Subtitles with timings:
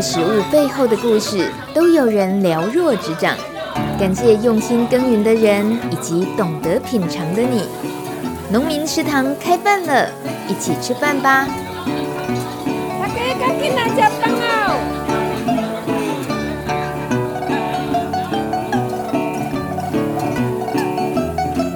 [0.00, 3.36] 道食物背后的故事，都有人了若指掌。
[3.98, 7.66] 感谢用心耕耘的人，以及懂得品尝的你。
[8.50, 10.08] 农民食堂开饭了，
[10.48, 11.46] 一起吃饭吧！
[12.98, 14.80] 大家赶紧来吃饭哦！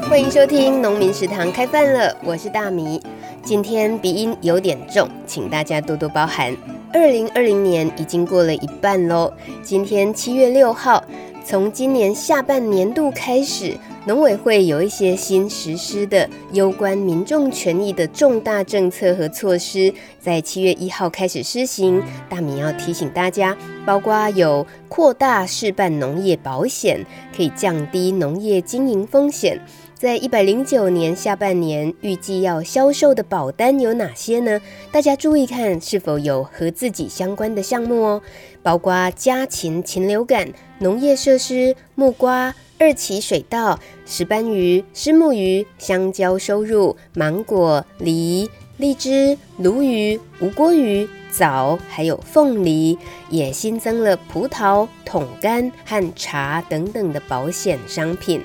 [0.08, 3.02] 欢迎收听农民食堂开饭了，我是大米。
[3.42, 6.56] 今天鼻音有点重，请大家多多包涵。
[6.94, 9.32] 二零二零年已经过了一半喽，
[9.64, 11.02] 今天七月六号。
[11.44, 13.76] 从今年下半年度开始，
[14.06, 22.00] 农委会有一些新实施的攸关民众权益的重大政策和措施，在七月一号开始施行。
[22.30, 27.04] 大米要提醒大家，包括有扩大试办农业保险，
[27.36, 29.60] 可以降低农业经营风险。
[30.04, 34.60] 在一百零九年下半年，预计要销售的保单有哪些呢？
[34.92, 38.22] 大家注意看是否有和自己相关的项目哦，
[38.62, 52.98] 包括家禽禽流感、农业设施、木瓜、二期水稻、石斑鱼、虱目鱼、香蕉收入、芒果、梨、荔枝、鲈鱼、吴锅鱼、枣，还有凤梨，
[53.30, 58.42] 也新增了葡萄、桶干和茶等等的保险商品。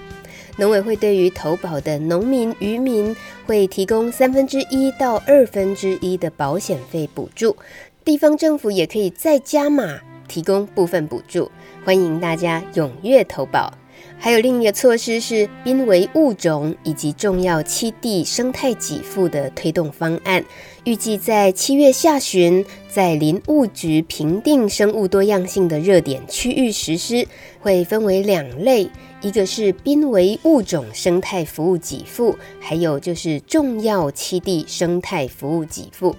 [0.60, 3.16] 农委会对于投保的农民、渔民
[3.46, 7.56] 会提供三分之一到二分之一的保险费补助，
[8.04, 11.50] 地方政府也可以再加码提供部分补助，
[11.86, 13.79] 欢迎大家踊跃投保。
[14.18, 20.44] 还有另一个措施是濒危物种以及重要栖地生态给付的推动方案，
[20.84, 27.26] 预计在七月下旬在林务局评定生物多样性的热点区域实施，
[27.60, 28.90] 会分为两类。
[29.22, 36.16] 一个是濒危物种生态服务给付，还有就是重要栖地生态服务给付，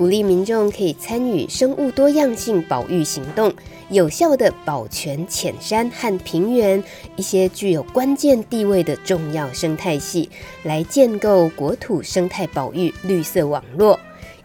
[0.00, 3.52] 鼓励民众可以参与生物多样性保育行动，
[3.90, 6.82] 有效地保全浅山和平原
[7.16, 10.30] 一些具有关键地位的重要生态系，
[10.62, 14.00] 来建构国土生态保育绿色网络。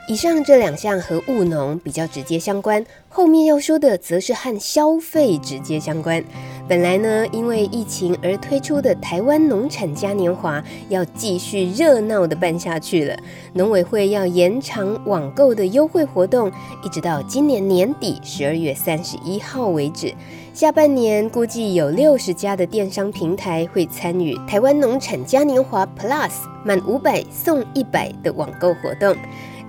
[0.10, 6.22] 以上这两项和务农比较直接相关，后面要说的则是和消费直接相关。
[6.68, 13.16] 本来呢，因为疫情而推出的台湾农产嘉年华要继续热闹的办下去了。
[13.54, 16.52] 农委会要延长网购的优惠活动，
[16.84, 20.12] 一直到今年年底十二月三十一号为止。
[20.56, 26.32] 下半年估计有六十家的电商平台会参与台湾农产嘉年华 Plus
[26.64, 29.16] 满五百送一百的网购活动。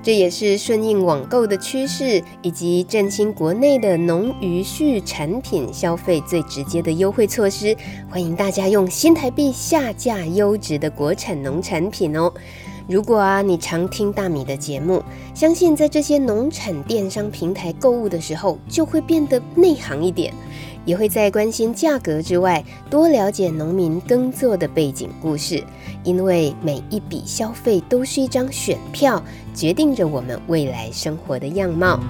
[0.06, 7.76] 这也是顺应网购的趋势，以及振兴国内的农渔畜产品消费最直接的优惠措施。
[8.08, 12.32] 欢迎大家用新台币下架优质的国产农产品哦。
[12.86, 15.02] 如果啊，你常听大米的节目，
[15.34, 20.32] 相信在这些农产电商平台购物的时候，就会变得内行一点。
[20.86, 25.62] 也会在关心价格之外，多了解农民耕作的背景故事，
[26.04, 32.00] 因为每一笔消费都是一张选票，决定着我们未来生活的样貌。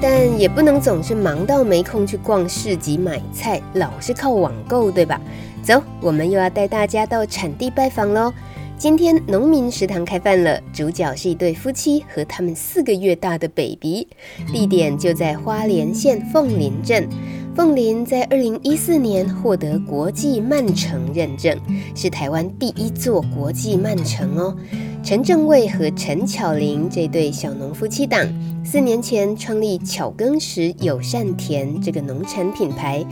[0.00, 5.20] 但也不能总是忙到没空去逛市集买菜，老是靠网购，对吧？
[5.62, 8.32] 走，我们又要带大家到产地拜访喽。
[8.78, 14.06] 今天农民食堂开饭了，主角是一对夫妻和他们四个月大的 baby，
[14.52, 17.08] 地点就在花莲县凤林镇。
[17.54, 21.58] 凤林在二零一四年获得国际慢城认证，
[21.94, 24.54] 是台湾第一座国际慢城哦。
[25.02, 28.28] 陈正卫和陈巧玲这对小农夫妻档，
[28.62, 33.02] 四年前创立巧耕时友善田这个农产品牌。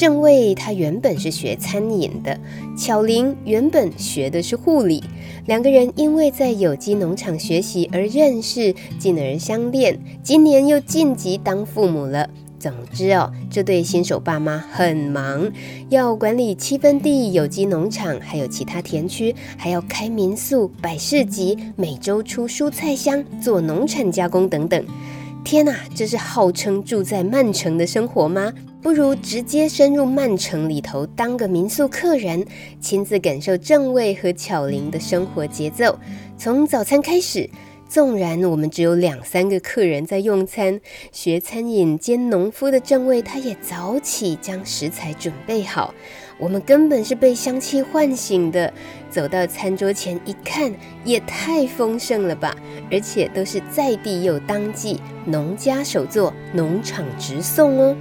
[0.00, 2.40] 正卫他原本是学餐饮的，
[2.74, 5.04] 巧玲原本学的是护理，
[5.44, 12.30] 两个人因为在有机农场学习而认识，进而相恋，今年又晋级当父母了。
[12.58, 15.52] 总之哦，这对新手爸妈很忙，
[15.90, 24.82] 要管理七分地有机农场，还有其他田区，还要开民宿、摆市集，每周出蔬菜箱，做农产加工等等。
[25.44, 28.50] 天哪，这是号称住在曼城的生活吗？
[28.82, 32.44] 不如直接深入慢城里头当个民宿客人，
[32.80, 35.98] 亲自感受正位和巧玲的生活节奏。
[36.38, 37.50] 从早餐开始，
[37.86, 40.80] 纵然我们只有两三个客人在用餐，
[41.12, 45.94] 学餐饮兼农夫的正卫他也早起将食材准备好。
[46.38, 48.72] 我们根本是被香气唤醒的，
[49.10, 50.74] 走到餐桌前一看，
[51.04, 52.56] 也太丰盛了吧！
[52.90, 57.94] 而且都是在地又当季，农家手作，农场直送哦。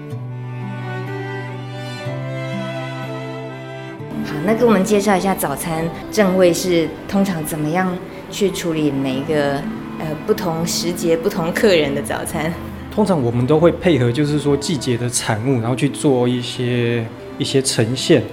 [4.45, 7.95] 那给我们介绍一下早餐，正位是通常怎么样
[8.31, 9.55] 去处理每一个
[9.99, 12.51] 呃不同时节、不同客人的早餐？
[12.93, 17.05] 通常我们都会配合，就是说季节的产物，然后去做一些
[17.37, 18.23] 一些呈现。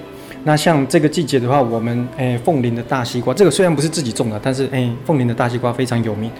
[0.44, 6.30] 那像这个季节的话，我们诶凤林的大西瓜，这个虽然不是自己种的，但是诶凤林的大西瓜非常有名。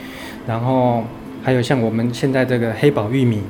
[0.47, 1.05] 然后
[1.43, 3.43] 还有像我们现在这个黑宝玉米，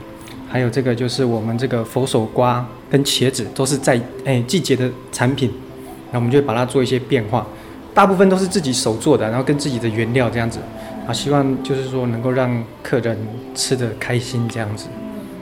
[0.48, 5.50] 还有这个就是我们这个佛手瓜跟茄子，都是在诶季节的产品。
[6.10, 7.46] 那我们就会把它做一些变化，
[7.94, 10.58] 大部分都是自己手做的，然后跟自己的原料这样子。
[11.06, 13.16] 啊，希望就是说能够让客人
[13.54, 14.86] 吃的开心这样子。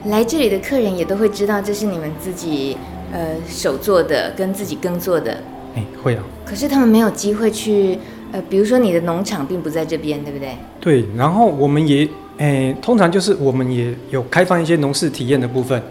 [0.05, 2.77] 来这里的客人也都会知道这是你们自己
[3.11, 5.41] 呃手做的，跟自己耕作的。
[5.75, 6.23] 哎，会啊。
[6.45, 7.97] 可是他们没有机会去
[8.31, 10.55] 呃，比如说你的农场并不在这边，对不对？
[10.79, 11.05] 对。
[11.17, 12.07] 然后我们也
[12.37, 15.81] 诶，通常就是我们也有开放一些农事体验的部分，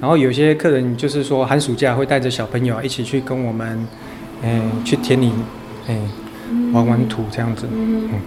[0.00, 3.84] 然后有些客人就是说寒暑假会带着小朋友一起去跟我们，
[4.44, 5.32] 诶，去田里，
[5.88, 5.98] 诶，
[6.72, 8.08] 玩玩土这样子，嗯。
[8.12, 8.20] 嗯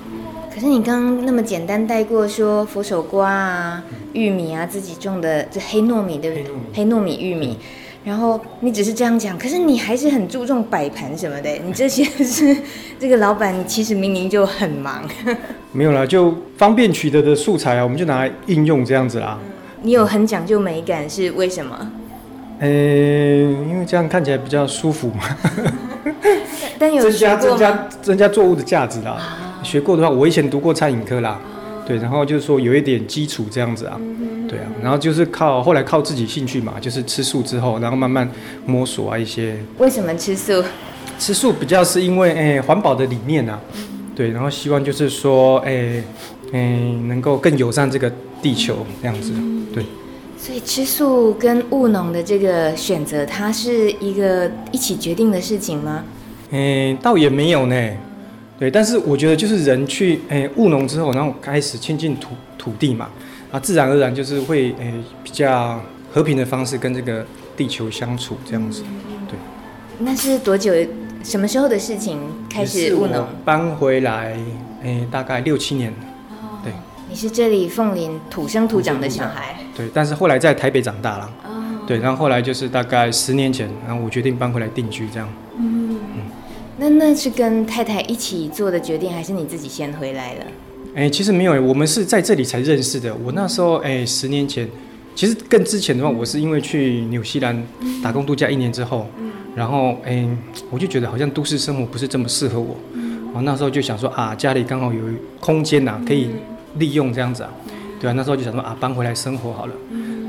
[0.53, 3.83] 可是你刚刚那么简单带过说佛手瓜啊、
[4.13, 6.45] 玉米啊，自己种的这黑糯米对不对？
[6.73, 7.59] 黑糯米、玉米，
[8.03, 11.49] 然后你只是这样讲，可是你还是很注重摆盘什么的。
[11.63, 12.57] 你这些是
[12.99, 15.07] 这个老板，其实明明就很忙。
[15.71, 19.37] 没有啦，就方便取得的素材啊，我们就拿来应用这样子啦。
[19.83, 21.91] 你有很讲究美感是为什么？
[22.59, 25.23] 呃，因为这样看起来比较舒服嘛。
[26.79, 29.11] 但有增加增加增加作物的价值啦。
[29.11, 31.37] 啊学过的话，我以前读过餐饮科啦，
[31.85, 33.99] 对，然后就是说有一点基础这样子啊，
[34.47, 38.29] 对啊，然后就是靠后来靠自己兴趣嘛，就是吃素之后，然后慢慢
[38.65, 39.57] 摸索啊一些。
[39.79, 40.63] 为什么吃素？
[41.19, 43.59] 吃素比较是因为诶环保的理念啊，
[44.15, 46.01] 对，然后希望就是说诶
[46.53, 48.09] 诶能够更友善这个
[48.41, 49.33] 地球这样子，
[49.73, 49.83] 对。
[50.37, 56.03] 所以吃素跟务农的这个选择，它是一个一起决定的事情吗？
[56.51, 57.75] 诶，倒也没有呢。
[58.59, 63.09] 对，但是我觉得就是人去诶务农之后，然后开始亲近土土地嘛，
[63.51, 64.93] 啊，自然而然就是会诶
[65.23, 65.81] 比较
[66.11, 67.25] 和平的方式跟这个
[67.55, 68.83] 地球相处这样子，
[69.27, 69.37] 对。
[69.99, 70.71] 那是多久？
[71.23, 72.19] 什么时候的事情
[72.49, 73.27] 开始务农？
[73.43, 74.37] 搬回来
[74.83, 75.93] 诶，大概六七年。
[77.07, 77.09] 对。
[77.09, 79.55] 你是这里凤林土生土长的小孩。
[79.75, 81.31] 对，但是后来在台北长大了。
[81.45, 81.63] 哦。
[81.87, 85.29] 对，然后后来就是大概十年前，然后我决定搬回来定居这样。
[85.57, 85.97] 嗯
[86.79, 90.45] 那那是跟太太一起做的决定，还是你自己先回来了？
[90.93, 93.15] 哎、欸，其实没有，我们是在这里才认识的。
[93.25, 94.69] 我那时候，哎、欸，十年前，
[95.15, 97.65] 其实更之前的话，我是因为去纽西兰
[98.03, 99.07] 打工度假一年之后，
[99.55, 100.29] 然后，哎、欸，
[100.69, 102.75] 我就觉得好像都市生活不是这么适合我。
[103.33, 105.01] 我那时候就想说啊，家里刚好有
[105.39, 106.29] 空间呐、啊，可以
[106.79, 107.49] 利用这样子啊，
[107.99, 109.73] 对啊，那时候就想说啊，搬回来生活好了。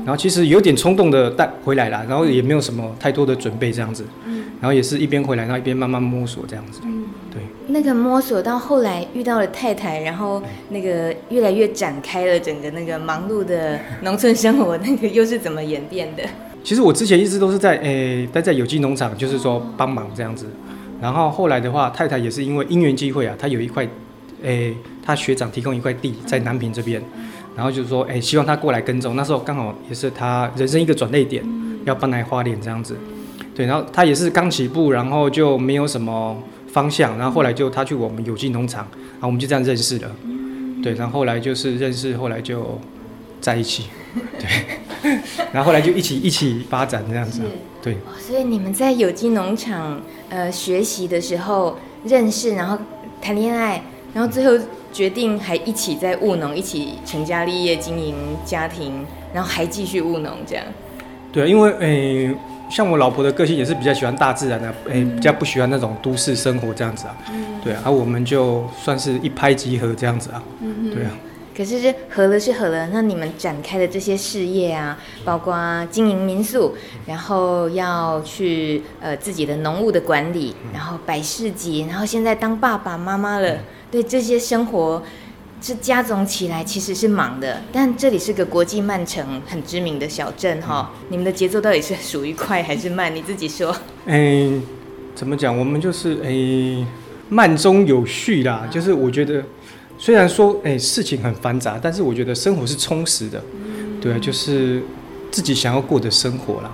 [0.05, 4.05] 然后其实有点冲动的带回来了，然后也没有什么太多的准备这样子。
[4.61, 6.81] 然后也是一边回来，然后一边慢慢摸索这样子。
[6.83, 7.41] 嗯，对。
[7.67, 16.23] 那个摸索到后来遇到了太太，然后那个越来越展开了整个那个忙碌的农村生活，那个又是怎么演变的？
[16.61, 20.45] 其实我之前一直都是在诶待在有机农场，就是说帮忙这样子。
[20.99, 23.87] 然后后来的话，太太也是因为因缘机会啊，她有一块
[24.43, 27.01] 诶，他学长提供一块地在南平这边，
[27.55, 29.15] 然后就是说诶，希望他过来耕种。
[29.15, 31.43] 那时候刚好也是他人生一个转捩点，
[31.85, 32.97] 要搬来花莲这样子。
[33.55, 40.09] 对，然后他也是刚起步，然后就没有什么方向，然后后来就他去我们有机农场，然后我们就这样认识了。
[40.81, 42.79] 对，然后后来就是认识，后来就
[43.41, 43.87] 在一起。
[44.39, 45.19] 对，
[45.51, 47.41] 然后后来就一起一起发展这样子。
[47.81, 47.97] 对。
[48.17, 52.77] 所以你们在有机农场呃学习的时候认识，然后
[53.21, 60.65] 谈恋爱，然后最后决定还一起在务农，一起成家立业经营家庭，然后还继续务农这样。
[61.31, 62.27] 对，因为诶。
[62.27, 62.35] 欸
[62.69, 67.17] 像我老婆的个性也是比较喜欢大自然的，哎、欸，比较不喜欢那种都市生活这样子啊。
[67.31, 70.43] 嗯、对啊，而我们就算是一拍即合这样子啊。
[70.61, 71.09] 嗯、对啊。
[71.57, 76.75] 可是这合了是合了，那你们展开的这些事业啊，包括经营民宿，
[77.07, 83.57] 然后要去呃自己的农务的管理，然后摆市集，然后现在当爸爸妈妈了，
[83.91, 85.03] 对这些生活。
[85.61, 90.89] 是加总起来其实是忙的，但这里是个国际慢城，很知名的小镇哈。
[91.09, 93.13] 你们的节奏到底是属于快还是慢？
[93.13, 93.75] 你自己说。
[94.07, 94.49] 哎，
[95.13, 95.59] 怎么讲？
[95.59, 96.87] 我们就是哎，
[97.27, 98.65] 慢中有序啦。
[98.71, 99.43] 就是我觉得，
[99.97, 103.43] 虽然说哎事情很繁杂，但是我觉得生活是充实的。
[103.99, 104.81] 对，就是
[105.29, 106.71] 自己想要过的生活啦。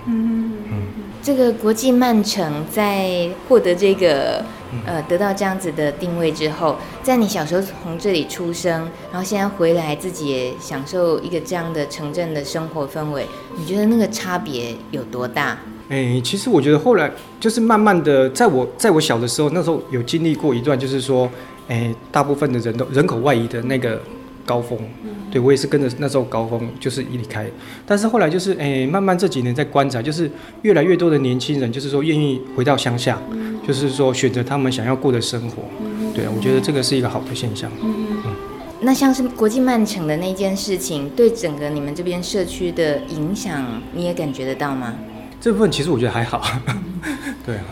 [1.26, 4.40] 这个国际曼城在获得这个。
[4.84, 8.72] 呃，得到这样子的定位之后，在你小时候从这里出生，
[9.10, 13.24] 然后现在回来自己也享受一个这样的城镇的生活氛围，
[13.56, 15.56] 你觉得那个差别有多大？
[15.88, 21.30] 哎、其实我觉得后来就是慢慢的，在我在我小的时候，那时候有经历过一段，就是说，
[21.68, 23.98] 哎、大部分的人都人口外移的那个
[24.46, 24.78] 高峰，
[25.30, 27.46] 对我也是跟着那时候高峰就是一离开，
[27.84, 30.30] 但是后来就是诶，慢慢这几年在观察，就是
[30.62, 33.20] 越来越多的年轻人就是说愿意回到乡下，
[33.66, 35.64] 就是说选择他们想要过的生活，
[36.14, 37.70] 对啊，我觉得这个是一个好的现象。
[37.82, 38.22] 嗯，
[38.80, 44.94] 那像是国际慢城的那件事情，对整个你们这边社区的影响，你也感觉得到吗？
[45.40, 46.42] 这部分其实我觉得还好，
[47.44, 47.64] 对啊。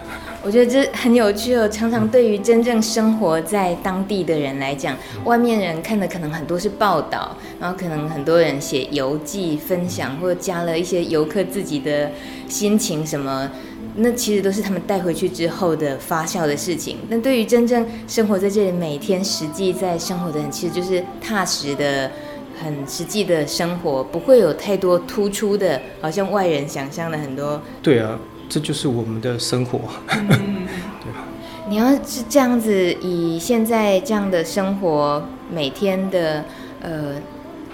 [0.44, 1.66] 我觉得这很有趣哦。
[1.66, 12.10] 常常对于真正生活在当地的人来讲，外面人看的可能很多是报道，然后可能很多人写游记分享，或者加了一些游客自己的
[12.46, 13.50] 心情什么，
[13.96, 16.98] 那其实都是他们带回去之后的发酵的事情。
[17.08, 22.10] 那对于真正生活在这里，每天实际在生活的人，其实就是踏实的、
[22.62, 27.62] 很实际的生活，不会有太多突出的，好像外人想象的很多。
[27.82, 28.20] 对啊。
[28.48, 30.28] 这就是我们的生活，嗯、
[31.02, 31.24] 对吧？
[31.68, 36.44] 你要是这样子，以现在这样的生活，每天的
[36.80, 37.14] 呃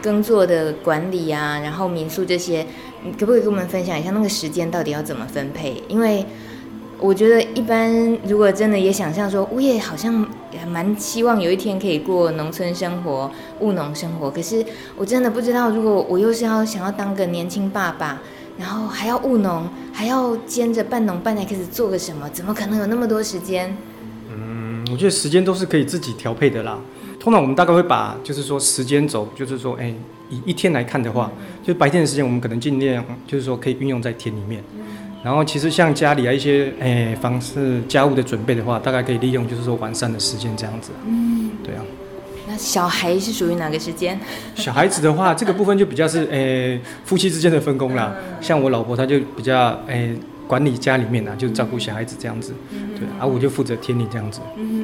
[0.00, 2.64] 耕作的管理啊，然后民宿这些，
[3.04, 5.82] 你可不可以跟我们分享一下那个时间到底要怎么分配？
[5.88, 6.24] 因为
[6.98, 7.92] 我觉得一般
[8.26, 14.64] 如果真的也想象说，我也好像也蛮希望有一天可以过农村生活、务农生活，可是
[14.96, 18.22] 我真的不知道，如果我又是要想要当个年轻爸爸。
[18.60, 22.28] 然后还要务农，还要兼着半农半还开始做个什么？
[22.28, 23.74] 怎么可能有那么多时间？
[24.30, 26.78] 嗯，我觉得时间都是可以自己调配的啦。
[27.18, 29.94] 通常我们大概会把，就是说时间轴，就是说，哎，
[30.28, 34.62] 以一天来看的话，就白天的时间，我们可能尽量，就是说可以运用在田里面。
[35.24, 40.90] 然后其实像家里啊一些，哎，房事家务的准备的话，大概可以利用，就是说晚上的时间这样子。
[41.06, 41.82] 嗯，对啊。
[42.60, 44.18] 那小孩是属于哪个时间？
[44.54, 48.14] 小孩子的话，这个部分就比较是诶、欸、夫妻之间的分工啦。
[48.40, 50.14] 像我老婆，她就比较诶、欸、
[50.46, 52.52] 管理家里面啊，就照顾小孩子这样子。
[52.70, 54.40] 对，啊，我就负责田里这样子。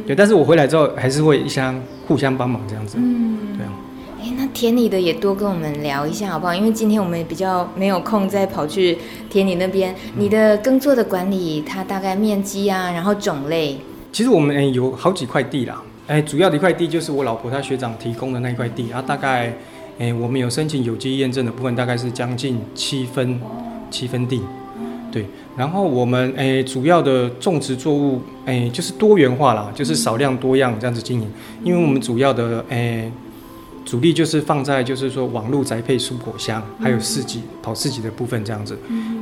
[0.06, 2.96] 对，但是我回来之后还是会一相互相帮忙这样子。
[2.98, 3.72] 嗯，对啊。
[4.22, 6.54] 哎，那田里的也多跟我们聊一下好不好？
[6.54, 8.96] 因为今天我们也比较没有空再跑去
[9.28, 9.94] 田里那边。
[10.16, 13.78] 你的耕作的管理，它大概面积啊，然后种类。
[14.12, 15.82] 其实我们诶有好几块地啦。
[16.06, 19.52] 哎，主要的一块地就是我老婆她学长提供的那一块地，啊大概，
[19.98, 23.40] 哎，我们有申请有机验证的部分，大概是将近七分，
[23.90, 24.40] 七分地，
[25.10, 25.26] 对。
[25.56, 31.28] 然后我们哎，主要的种植作物，哎，就是多元化啦，就是少量多样这样子经营。
[31.64, 33.10] 因为我们主要的哎，
[33.84, 38.78] 主力就是放在就是说网络宅配蔬果箱，还有市集跑市集的部分这样子。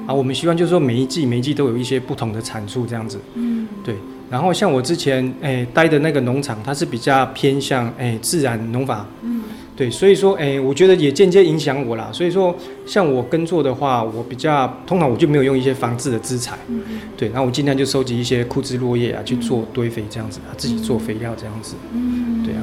[0.07, 3.19] 啊，我们希望就是说每一季每一季都有一些不同的产出这样子。
[3.35, 3.95] 嗯，对。
[4.35, 9.43] 然后像我之前诶、欸、待的那个农场，它是比较偏向诶、欸、自然农法，嗯，
[9.77, 12.11] 对，所以说诶、欸、我觉得也间接影响我啦。
[12.13, 12.53] 所以说
[12.85, 16.83] 像我耕作的话，我比较通常我就没有用一些防治的资材，嗯，
[17.17, 22.63] 对，然后我尽量就收集一些枯枝落叶啊去做堆肥这样子，自己做肥料这样子，嗯，对啊。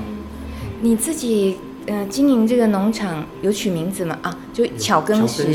[0.82, 4.20] 你自己呃经营这个农场有取名字吗？
[4.24, 5.46] 啊，就巧耕石，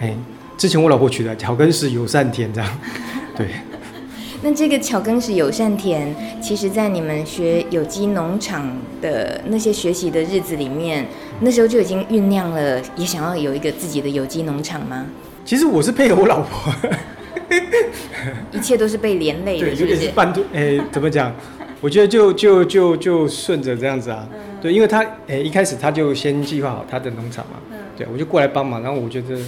[0.00, 0.16] 哎、欸，
[0.58, 2.78] 之前我老婆取的巧耕石友善田这样，
[3.38, 3.46] 对。
[4.44, 11.06] 那这个巧耕是友善田，其实，在你们学有机农场的那些学习的日子里面，
[11.40, 15.06] 那时候就已经酝酿了，也想要有一个自己的有机农场吗？
[15.46, 16.70] 其实我是配合我老婆，
[18.52, 19.96] 一切都是被连累的，是不是？
[20.02, 21.34] 是半途，哎，怎么讲？
[21.80, 24.28] 我觉得就就就就顺着这样子啊。
[24.60, 27.56] 对，因为他哎一开始他就先计划好他的农场嘛，
[27.96, 29.38] 对，我就过来帮忙，然后我觉得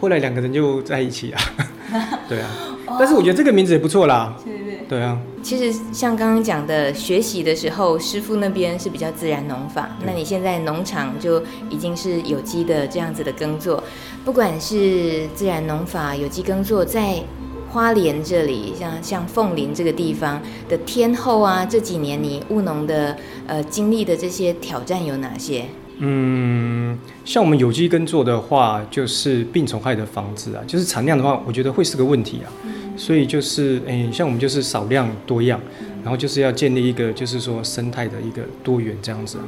[0.00, 1.40] 后来两个人就在一起啊，
[2.28, 2.50] 对啊。
[2.98, 5.18] 但是我觉得这个名字也不错啦，对对对，对啊。
[5.42, 13.82] 其实像刚刚讲的，学习的时候，师傅那边是比较自然农法，那你现在农场就已经是有机的这样子的耕作。
[14.24, 17.22] 不管是自然农法、有机耕作，在
[17.68, 25.66] 花莲这里，像像凤林这个地方的天后啊，这几年你务农的呃经历的这些挑战有哪些？
[25.98, 32.50] 嗯，像我们有机耕作的话，就是病虫害的防治啊，就是产量的话，我觉得会是个问题啊。
[32.96, 35.60] 所以就是，诶、欸，像我们就是少量多样，
[36.02, 39.38] 然后就是要建立一个，就是说生态的一个多元这样子。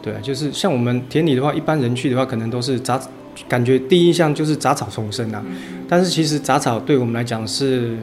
[0.00, 3.00] 对啊，就是像我们田里的话，一般人去的话，可能都是杂，
[3.48, 5.44] 感觉第一印象就是杂草丛生啊。
[5.88, 7.96] 但是其实杂草对我们来讲是，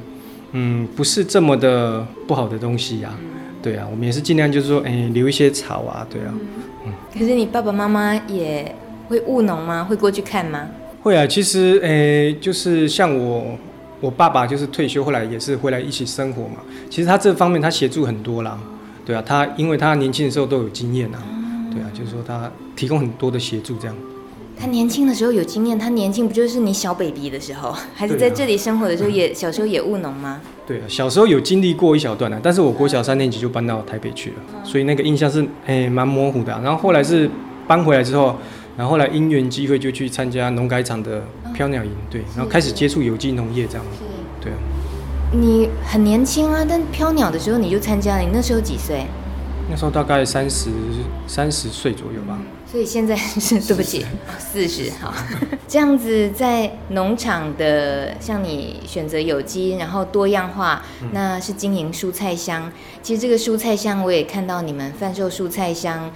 [0.52, 3.20] 嗯，不是这么的不好的东西呀、啊。
[3.62, 6.34] 对啊，我们也是尽量就是说，哎、欸，留一些草啊，对啊。
[6.86, 6.94] 嗯。
[7.14, 8.76] 可是你爸爸妈妈也
[9.08, 9.84] 会务农吗？
[9.84, 10.68] 会过去看吗？
[11.02, 13.58] 会啊，其实，哎、欸，就是像我。
[14.02, 16.58] 我爸爸就是退休，后来也是回来一起生活嘛。
[16.90, 18.58] 其实他这方面他协助很多啦，
[19.06, 21.20] 对啊，他因为他年轻的时候都有经验啊，
[21.72, 23.96] 对啊，就是说他提供很多的协助这样。
[24.62, 30.42] 他年轻的时候有经验，他年轻不就是你小 baby 的时候， 还是在这里生活的时候也小时候也务农吗？
[30.68, 36.60] 对啊，小时候有经历过一小段啊，但是我国小三年级就搬到台北去了，所以那个印象是诶蛮模糊的啊。
[36.64, 37.30] 然后后来是
[37.68, 38.36] 搬回来之后，
[38.80, 41.22] 然后后来因缘机会就去参加农改场的
[41.54, 43.86] 飘鸟营，对，然后开始接触有机农业这样。
[44.40, 44.56] 对啊。
[45.34, 49.06] 你很年轻啊，但飘鸟的时候你就参加了，你那时候几岁？
[49.70, 50.70] 那时候大概三十
[51.28, 52.40] 三十岁左右吧。
[52.72, 54.06] 所以现在是对不起，
[54.38, 55.14] 四十好。
[55.68, 60.82] 这样子在农场的，像你选择有机，然后多样化，
[61.12, 62.72] 那是经营蔬菜箱。
[63.02, 66.10] 其实这个蔬菜箱我也看到你们贩售蔬菜箱，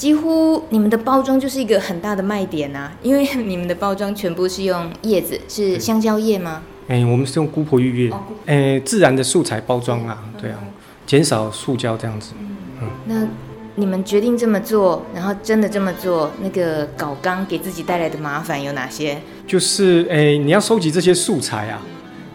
[0.00, 6.62] 几乎你们的包装就是一个很大的卖点啊，因为你们的包装全部是用叶子，是香蕉叶吗？
[6.88, 8.12] 哎、欸，我们是用姑婆芋叶，
[8.46, 10.58] 哎、欸，自然的素材包装啊，对啊，
[11.04, 12.32] 减少塑胶这样子。
[12.80, 13.28] 嗯，那
[13.74, 19.18] 你们决定这么做，然后真的这么做，那个搞缸给自己带来的麻烦有哪些？
[19.46, 21.82] 就是哎、欸，你要收集这些素材啊，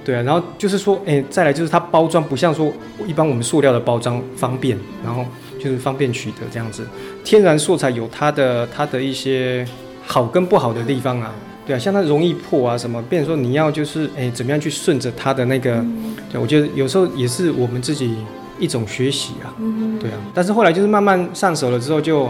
[0.06, 2.72] 对啊，然后就是说，哎、欸，再来就是它包装不像说
[3.08, 5.26] 一般我们塑料的包装方便，然后
[5.66, 6.86] 就是方便取得这样子。
[7.24, 9.68] 天然素材有它的它的一些
[10.06, 11.34] 好跟不好的地方啊。
[11.66, 18.16] 对啊，像它容易破啊什么，变成说你要就是哎，怎么样去顺着它的那个，嗯、对，我觉得有时候也是我们自己
[18.60, 20.18] 一种学习啊，嗯、对啊。
[20.32, 22.26] 但是后来就是慢慢上手了之后就，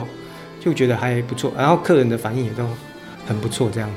[0.61, 2.63] 就就觉得还不错，然后客人的反应也都
[3.27, 3.89] 很不错，这样。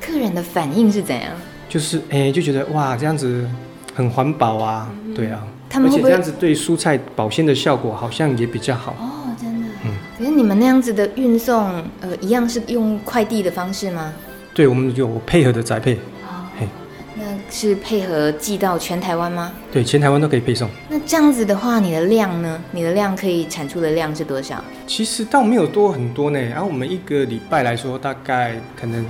[0.00, 1.30] 客人的反应是怎样？
[1.68, 3.46] 就是哎，就觉得哇，这样子
[3.94, 5.46] 很环保啊，嗯、对啊。
[5.72, 9.68] 而且这样子对蔬菜保鲜的效果好像也比较好哦，真的。
[9.84, 9.90] 嗯。
[10.18, 14.12] 可是你们那样子的运送，呃，一样是用快递的方式吗？
[14.54, 16.66] 对，我们有配合的宅配，哦，嘿，
[17.14, 19.52] 那是配合寄到全台湾吗？
[19.70, 20.66] 对，全台湾都可以配送。
[20.88, 22.58] 那这样子的话，你的量呢？
[22.70, 24.64] 你的量可以产出的量是多少？
[24.86, 26.40] 其实倒没有多很多呢。
[26.40, 29.04] 然后我们一个礼拜来说，大概可能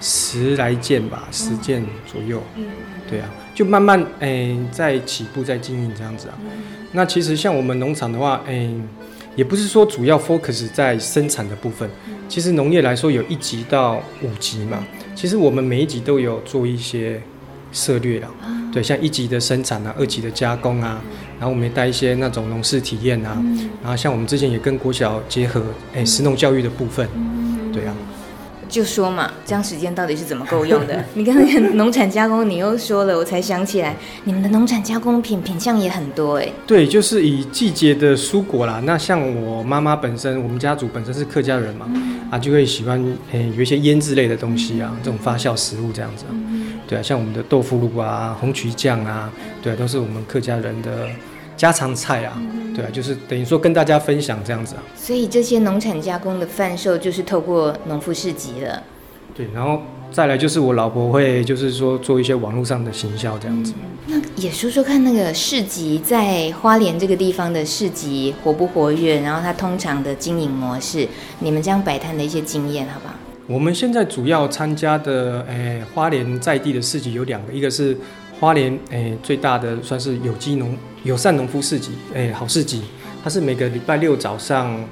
[0.00, 2.40] 十来件吧，十件左右。
[2.54, 2.66] 嗯，
[3.10, 3.28] 对啊，
[3.64, 6.34] 慢慢哎在起步，在经营这样子啊。
[6.92, 8.68] 那其实像我们农场的话，哎，
[9.34, 11.88] 也不是说主要 focus 在生产的部分。
[12.28, 17.20] 其实农业来说有一级到五级嘛，其实我们每一级都有做一些
[17.72, 18.30] 策略啊，
[18.72, 21.02] 对，像一级的生产啊，二级的加工啊，
[21.38, 23.42] 然后我们也带一些那种农事体验啊，
[23.82, 25.62] 然后像我们之前也跟国小结合，
[25.94, 27.06] 哎，实农教育的部分，
[27.72, 27.94] 对啊。
[28.72, 31.04] 就说嘛，这样时间到底是怎么够用的？
[31.12, 36.48] 你刚才农产加工，你又说了，我才想起来，你们的农产加工品品相也很多哎。
[36.66, 38.80] 对，就是以季节的蔬果啦。
[38.86, 42.98] 那像我妈妈本身，我们家族本身是客家人嘛，嗯、啊，就会喜欢
[43.32, 46.24] 诶、欸、有一些腌制类的东西啊，这种发酵食物这样子。
[46.30, 49.30] 嗯、对啊，像我们的豆腐乳啊、红曲酱啊，
[49.62, 51.08] 对啊，都是我们客家人的
[51.58, 52.40] 家常菜啊。
[52.74, 54.82] 对啊，就是等于说跟大家分享这样子啊。
[54.96, 58.82] 所以这些农产加工的贩售就是透过农夫市集了。
[59.34, 59.80] 对，然后
[60.10, 63.72] 再来就是我老婆会就是说做一些网络上的行销这样子。
[64.08, 69.20] 嗯，那也说说看，那个市集在花莲这个地方的市集活不活跃？
[69.20, 71.08] 然后它通常的经营模式，
[71.40, 73.14] 你们这样摆摊的一些经验，好不好？
[73.46, 77.96] 我们现在主要参加的，诶，花莲在地的市集有两个，一个是。
[78.42, 82.82] 花莲诶、欸，最大的算是有机农友善农夫市集诶、欸，好市集，
[83.22, 84.84] 它是每个礼拜六早上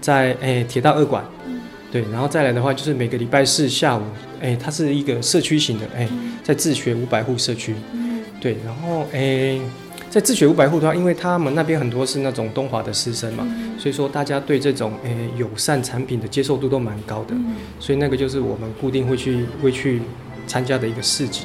[0.00, 1.60] 在诶铁道二馆，嗯、
[1.92, 4.02] 对，然后再来的话就是每个礼拜四下午，
[4.40, 6.08] 诶、欸，它是一个社区型的，诶、欸，
[6.42, 9.62] 在自学五百户社区，嗯、对，然后诶、欸，
[10.10, 20.02] 在自学五百户的话，因为他们那边很多是那种东华的师生嘛，嗯、所以说大家对这种诶、欸、友善产品的接受度都蛮高的，嗯、所以那个就是我们固定会去会去
[20.48, 21.42] 参加的一个市集。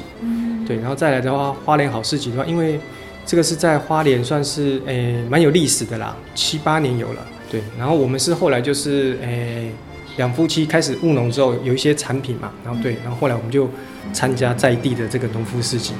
[0.64, 2.80] 嗯对，然后再来的话，花莲好市集的话，因为
[3.26, 7.26] 这个是在花莲算是诶蛮有历史的啦，七八年有了。
[7.50, 9.70] 对，然后我们是后来就是诶
[10.16, 13.68] 两夫妻开始务农之后，有一些产品嘛，然后对，然后后来我们就
[14.12, 15.92] 参加在地的这个农夫市集。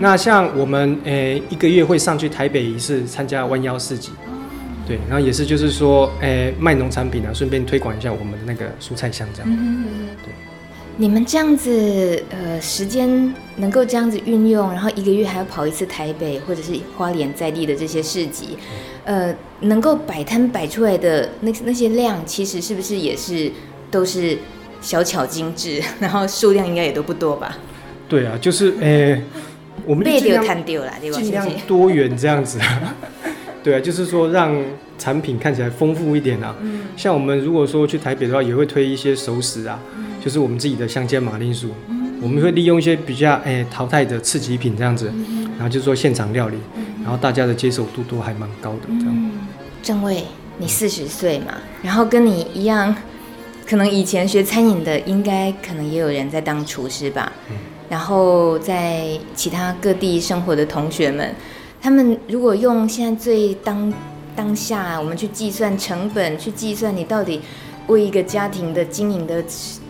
[0.00, 4.10] 那像我们诶一个月会上去台北一次参加弯腰市集，
[4.86, 9.48] 对，然后也是就是说诶卖农产品啊，顺便推广一下我们的那个蔬菜香这样。
[9.50, 10.32] 嗯嗯嗯对。
[10.98, 18.58] 你们这样子，呃，时间能够这样子运用，然后一个月还要跑一次台北或者是花莲在地的这些市集，
[19.04, 23.50] 呃，能够摆摊摆出来的那那些量，其实是不是也是
[23.90, 24.36] 都是
[24.80, 27.56] 小巧精致， 然后数量应该也都不多吧？
[28.08, 29.22] 对啊，就是，呃、欸，
[29.86, 30.64] 我们尽量
[31.10, 32.58] 尽量多元这样子。
[33.64, 34.54] 对啊，就是说让
[34.98, 36.54] 产品看起来丰富一点啊。
[36.60, 39.80] 嗯、像我们如果说去台北的话，也会推一些熟食啊。
[40.24, 49.30] 就是我们自己的香煎马铃薯，嗯、我们会利用一些比较诶、欸、淘汰的次级品这样子，嗯、然后就做现场料理，嗯、然后大家的接受度都还蛮高的这样。
[49.82, 50.22] 正位，
[50.58, 52.94] 你四十岁嘛，然后跟你一样，
[53.66, 57.32] 可能以前学餐饮的，应该可能也有人在当厨师吧。
[57.50, 57.56] 嗯、
[57.88, 61.34] 然后在其他各地生活的同学们，
[61.80, 63.92] 他们如果用现在最当
[64.36, 67.40] 当下，我们去计算成本，去计算你到底。
[67.88, 69.42] 为一个家庭的经营的，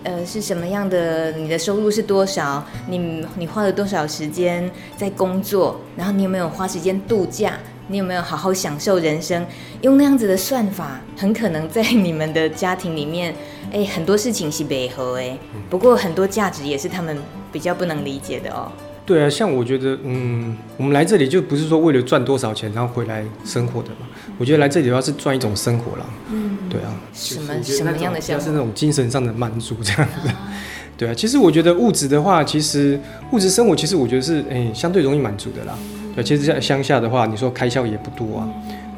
[0.05, 1.31] 呃，是什么样的？
[1.33, 2.65] 你的收入是多少？
[2.89, 5.81] 你你花了多少时间在工作？
[5.97, 7.59] 然后你有没有花时间度假？
[7.89, 9.45] 你有没有好好享受人生？
[9.83, 13.35] 用那样子的算法，很可能在你们的家庭里面，
[13.73, 15.37] 哎，很多事情是违和哎。
[15.69, 17.17] 不过很多价值也是他们
[17.53, 18.71] 比较不能理解的哦。
[19.05, 24.07] 对啊，像我觉得，嗯，我们来这里就不是说为了赚多少钱然后回来生活的嘛。
[24.43, 26.05] 我觉得来这里的话是赚一种生活啦。
[26.33, 26.91] 嗯，对啊。
[27.15, 28.45] 什么什么样的生活？
[28.45, 30.29] 是那种精神上的满足这样子。
[30.99, 32.99] 对啊，其实我觉得物质的话，其实
[33.31, 35.79] 物质生活其实我觉得是哎相对容易满足的啦。
[36.17, 38.49] 对，其实在乡下的话，你说开销也不多啊。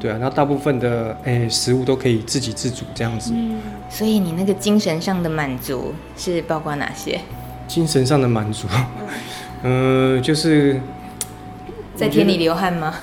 [0.00, 3.30] 对啊，那大部分的哎食物都可以自给自足这样子。
[3.34, 3.60] 嗯。
[3.90, 7.20] 所以你那个精神上的满足是包括哪些？
[7.68, 8.66] 精神上的满足。
[9.62, 10.80] 嗯、 呃，就是
[11.94, 12.94] 在田里流汗吗？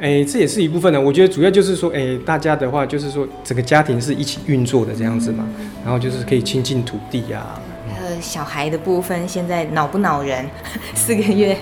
[0.00, 1.00] 哎、欸，这也是一部分呢。
[1.00, 5.46] 我觉得主要就是说，哎、欸，大家的话就是说，整个家庭是一起运作的这样子嘛。
[5.58, 7.60] 嗯、然后就是可以亲近土地呀、啊。
[7.96, 10.44] 呃，小孩的部分现在恼不恼人？
[10.94, 11.56] 四个月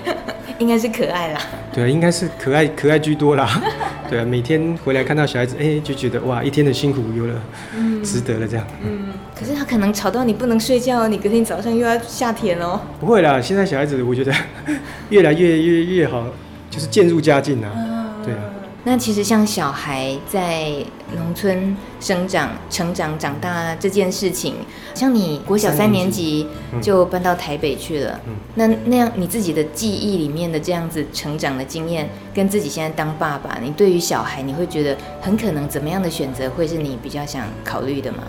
[0.57, 1.39] 应该是可爱啦。
[1.71, 3.61] 对啊，应该是可爱可爱居多啦。
[4.09, 7.41] 对啊，每天回来看到小孩子，哎、欸，就觉得哇，一天的辛苦有了，
[7.77, 8.65] 嗯、值得了这样。
[8.83, 9.13] 嗯。
[9.37, 12.79] 可是他可能吵到你不能睡觉，你隔天早上又要下田哦。
[12.99, 14.33] 不会啦，现在小孩子我觉得
[15.09, 16.25] 越来越越越好，
[16.69, 17.71] 就是渐入佳境啊。
[17.75, 17.92] 嗯、
[18.23, 18.39] 对啊。
[18.85, 20.73] 那其实像小孩在
[21.15, 24.55] 农村生长、成长、长大这件事情，
[24.93, 26.45] 像你国小三年级
[26.81, 38.23] 就搬到台北去了，嗯、那那样你自己的记忆里面的这样子成长的经验，跟自己现在当爸爸，你对于小孩，你会觉得很可能怎么样的选择会是你比较想考虑的吗？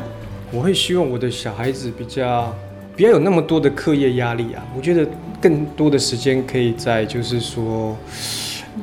[0.52, 2.54] 我会希望我的小孩子比较
[2.96, 5.04] 不要有那么多的课业压力啊，我觉得
[5.40, 7.96] 更多的时间可以在就是说，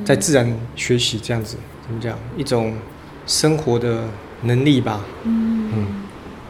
[0.04, 2.74] 在自然学习这样子，怎么讲一种
[3.26, 4.04] 生活的
[4.42, 5.00] 能力吧。
[5.24, 5.86] 嗯嗯。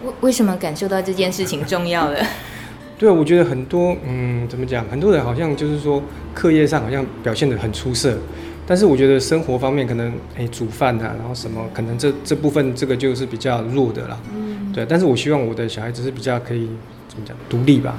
[0.04, 2.18] 为为什么感受到这件事情重要了？
[2.98, 8.16] 对啊，我觉得很多嗯，怎么讲，很多人好像就是说课业上好像表现得很出色。
[8.64, 14.18] 但是我觉得生活方面可能哎、欸、煮饭啊，然后什么可能这这部分这个就是比较弱的啦。
[14.32, 14.72] 嗯。
[14.72, 16.68] 对，但是我希望我的小孩子是比较可以
[17.08, 17.96] 怎么讲独立吧。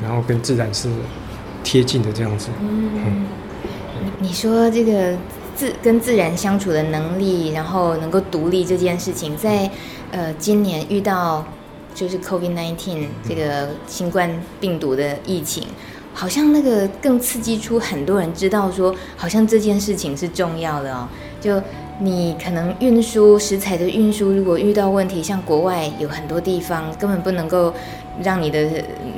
[0.00, 0.88] 然后跟自然是
[1.64, 2.48] 贴近的这样子。
[2.60, 2.90] 嗯。
[2.94, 3.26] 嗯，
[4.18, 5.16] 你说这个
[5.54, 9.70] 自跟自然相处的能力，然后能够独立这件事情，在
[10.10, 11.44] 呃今年遇到
[11.94, 15.64] 就是 COVID-19 这个新冠病毒的疫情。
[16.14, 21.06] 好像那个更刺激出很多人知道说，好像这件事情是重要的哦。
[21.40, 21.62] 就
[22.00, 27.72] 你可能运输食材的运输，如果遇到问题，像国外有很多地方根本不能够
[28.20, 28.68] 让你的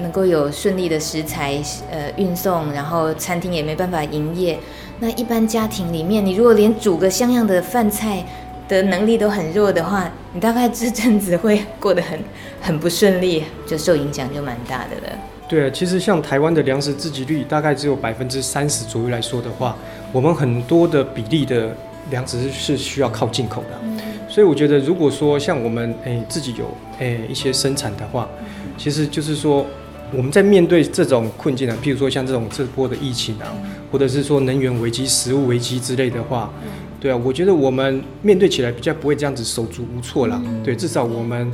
[0.02, 4.58] 能够有顺利的食材呃运送，然后餐厅也没办法营业。
[5.02, 8.22] 那一般家庭里面，你如果连煮个像样的饭菜
[8.68, 12.20] 的能力都很弱的话，你大概这阵子会过得很
[12.60, 15.18] 很不顺利， 就受影响就蛮大的了。
[15.48, 19.74] 对啊，其实像台湾的粮食自给率大概只有百分之三十左右来说的话，
[20.12, 21.74] 我们很多的比例的
[22.10, 23.78] 粮食是需要靠进口的。
[23.82, 26.66] 嗯、所以我觉得，如果说像我们诶自己有
[26.98, 28.28] 诶一些生产的话，
[28.76, 29.66] 其实就是说
[30.16, 33.46] 我们在面对这种困境啊，譬如说像这种这波的疫情啊，
[33.90, 36.52] 或者是说能源危机、食物危机之类的话，
[37.00, 40.42] 对啊，我觉得我们面对起来比较不会这样子手足无措啦。
[40.64, 41.52] 对，至少我们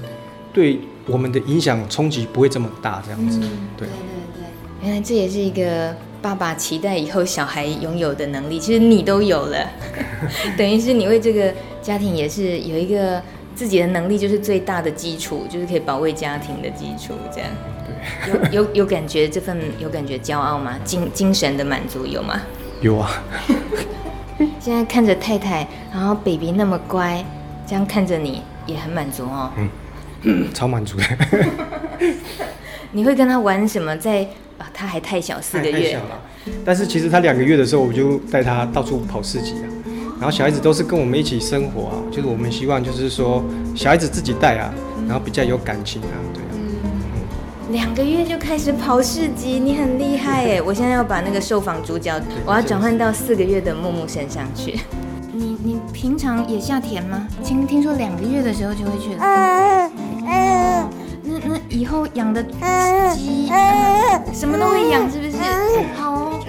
[0.52, 0.78] 对。
[1.08, 3.86] 我们的影响冲击不会这么大，这样子，对、嗯、对。
[3.86, 3.90] 对
[4.34, 4.42] 对，
[4.82, 9.70] 原来这也是一个爸爸期待以后小孩拥有的能力，其实你都有了，
[10.58, 13.22] 等于是你为这个家庭也是有一个
[13.54, 17.75] 自己的能力，就是最大的基础，就是可以保卫家庭的基础，这样，对，
[18.52, 20.76] 有有有感觉这份有感觉骄傲吗？
[20.84, 22.40] 精精神的满足有吗？
[22.80, 23.22] 有啊，
[24.60, 27.24] 现在看着太太，然后 baby 那么乖，
[27.66, 29.68] 这样看着你也很满足哦，嗯。
[30.22, 31.04] 嗯， 超满足的。
[32.92, 33.96] 你会跟他玩什么？
[33.96, 34.22] 在
[34.58, 35.72] 啊，他还太小，四个月。
[35.72, 36.20] 太小了。
[36.64, 39.66] 但是其实他两个月的时候，我就带他到处跑市集啊。
[40.18, 44.72] 然后小孩子都是跟我们一起生活啊，就是我们希望就是说小孩子自己带啊，
[45.06, 46.45] 然后比较有感情啊，对啊。
[47.70, 50.62] 两个月就开始跑市集，你很厉害耶！
[50.64, 54.78] 我现在要把那个受访主角，我要转换到四个月的木木身上去。
[55.32, 57.26] 你你平常也下田吗？
[57.42, 59.90] 听听说两个月的时候就会去了。
[61.28, 62.40] 那那以后养的
[63.14, 63.48] 鸡
[64.32, 65.36] 什么都会养，是不是？
[65.96, 66.40] 好哦。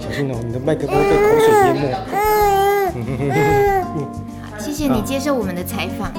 [0.00, 1.92] 小心哦，你的麦克风会被口水淹没。
[4.50, 6.10] 好，谢谢你接受我们的采访。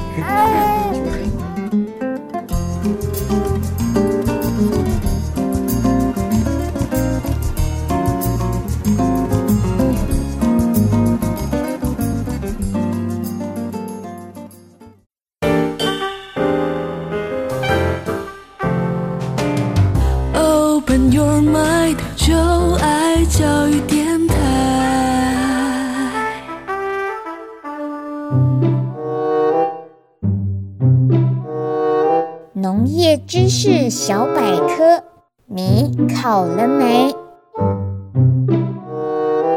[33.28, 35.04] 知识小百科，
[35.48, 37.14] 你考了没？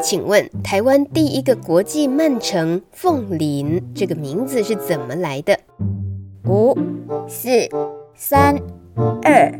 [0.02, 5.56] 请问台湾第一个国际慢城凤林这个名字是怎么来的？
[6.48, 6.76] 五、
[7.28, 7.48] 四、
[8.16, 8.56] 三、
[9.22, 9.56] 二、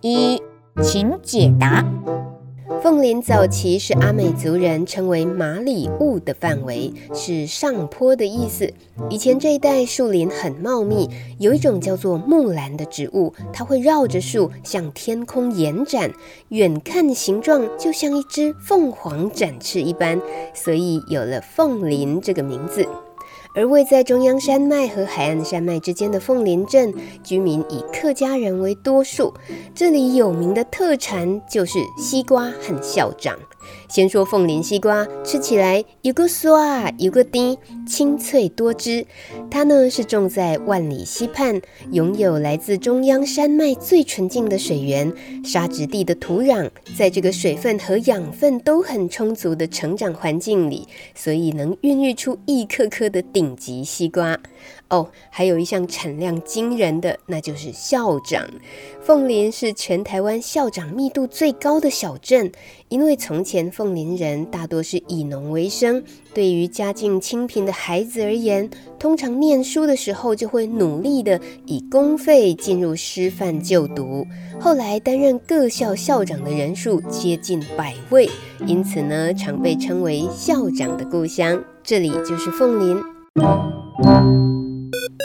[0.00, 0.40] 一，
[0.82, 1.84] 请解答。
[2.78, 8.72] 凤林早期是阿美族人称为马里雾的范围，是上坡的意思。
[9.10, 16.12] 以前这一带树林很茂密，有一种叫做木兰的植物，它会绕着树向天空延展，
[16.50, 20.20] 远看形状就像一只凤凰展翅一般，
[20.54, 22.86] 所以有了凤林这个名字。
[23.54, 29.34] 而位在中央山脉和海岸山脉之间的凤林镇，居民以客家人为多数。
[29.74, 33.38] 这里有名的特产就是西瓜和校长。
[33.88, 39.06] 先说凤林西瓜，吃起来有个酸，有个甜，清脆多汁。
[39.50, 45.12] 它呢是种在万里溪畔，拥有来自中央山脉最纯净的水源，
[45.44, 54.38] 沙质地的土壤，在这个水分和养分都很充足的成长环境里，所以能孕育出一颗颗的顶级西瓜。
[54.90, 58.48] 哦，还有一项产量惊人的，那就是校长。
[59.00, 62.50] 凤林是全台湾校长密度最高的小镇，
[62.88, 66.02] 因为从前凤林人大多是以农为生，
[66.34, 74.26] 对于家境清贫的孩子而言，通常念书的时候就会努力的以公费进入师范就读。
[74.60, 78.28] 后来担任各校校长的人数接近百位，
[78.66, 81.62] 因此呢，常被称为校长的故乡。
[81.82, 84.59] 这里就是凤林。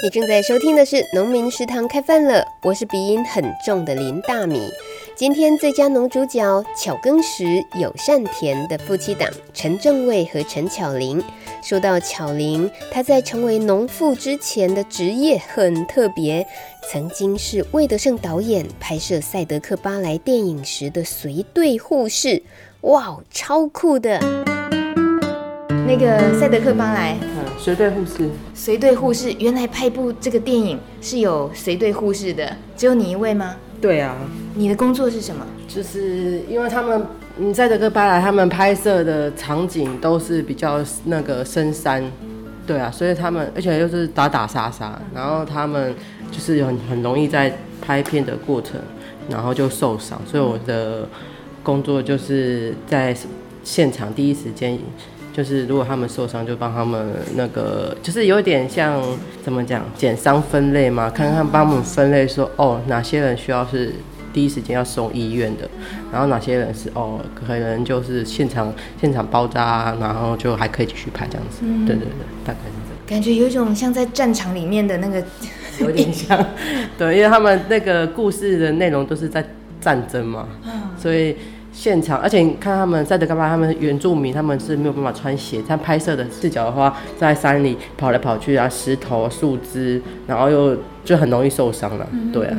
[0.04, 4.70] 你正在收听的是《农民食堂》开饭了，我是鼻音很重的林大米。
[5.16, 7.46] 今天最佳农主角巧耕时
[7.80, 11.24] 友善田的夫妻档陈正伟和陈巧玲。
[11.64, 16.46] 说到巧玲，她在成为农妇之前的职业很特别，
[16.92, 22.44] 曾经是魏德圣导演拍摄《赛德克巴莱》电影时的随队护士，
[22.82, 24.20] 哇，超酷的！
[25.88, 27.16] 那个《赛德克巴莱》。
[27.66, 33.56] 随队护士，谁对护士，原来拍部这个电影是有谁对护士的，只有你一位吗？
[33.82, 34.16] 对啊。
[34.54, 35.44] 你的工作是什么？
[35.68, 37.04] 就是因为他们，
[37.38, 42.04] 你，在这个巴莱他们拍摄的场景都是比较那个深山，
[42.68, 45.92] 对啊，所以他们而且又是打打杀杀，然后他们
[46.32, 47.52] 就是很很容易在
[47.82, 48.80] 拍片的过程，
[49.28, 51.10] 然后就受伤，所以我的
[51.64, 53.18] 工作就是在
[53.64, 54.78] 现场第一时间。
[55.36, 59.02] 就是如果他们受伤，就帮他们那个，就是有点像
[59.44, 63.92] 怎么讲，减伤分类嘛，看看帮我们分类说，哦，哪些人需要是
[64.32, 65.70] 第一时间要送医院的，
[66.10, 71.64] 然后哪些人是哦，可能就是现场现场包扎，然后就还可以继续拍这样子。
[71.64, 72.12] 嗯、对对对，
[72.46, 73.00] 大概是这样。
[73.06, 75.22] 感觉有一种像在战场里面的那个，
[75.82, 76.42] 有点像。
[76.98, 79.46] 对，因为他们那个故事的内容都是在
[79.82, 80.48] 战争嘛，
[80.98, 81.36] 所以。
[81.76, 85.62] 现场，而且你看他们赛德克巴，他们原住民他们是没有办法穿鞋。
[85.68, 92.08] 他拍摄的视角的话，在山里跑来跑去啊，石头、树枝，然后又就很容易受伤了。
[92.14, 92.58] 嗯、对啊，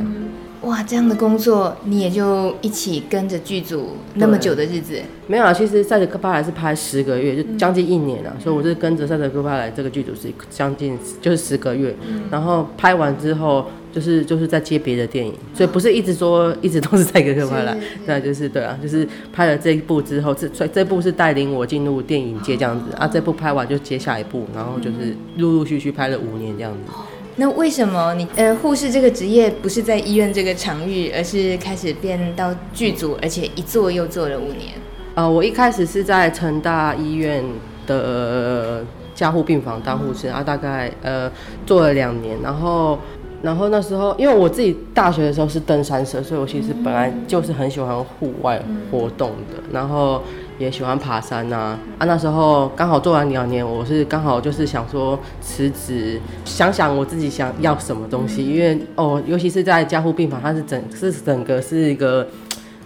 [0.61, 5.01] 哇，这样的工作你也就一起跟着剧组那么久的日子？
[5.25, 8.31] 没有啊，其实赛德克巴莱是拍十个月，就将近一年了。
[8.35, 13.65] 嗯、所以我是跟着赛德克巴莱这个剧组是将近就是十个月，嗯、然后拍完之后。
[13.97, 26.93] 就是就是在接别的电影，所以不是一直说一直都是赛德克巴莱，对，就是对啊，就是拍了这一部之后，这所以这部是带领我进入电影界这样子啊，这部拍完就接下一部，然后就是陆陆续续拍了五年这样子。
[27.37, 34.73] 那为什么你呃护士这个职业不是在医院这个场域，而是开始变到剧组，而且一做又做了五年？
[35.15, 37.43] 呃，我一开始是在成大医院
[37.87, 41.31] 的加护病房当护士啊，大概呃
[41.65, 42.99] 做了两年，然后。
[43.41, 50.21] 然后那时候，因为我自己大学的时候是登山社，所以我其实本来就是很喜欢户外活动的，然后
[50.57, 51.77] 也喜欢爬山呐。
[51.97, 62.27] 啊，那时候刚好做完两年，我是刚好就是想说辞职，想想我自己想要什么东西，因为哦，尤其是在加护病房，它是整是整个是一个。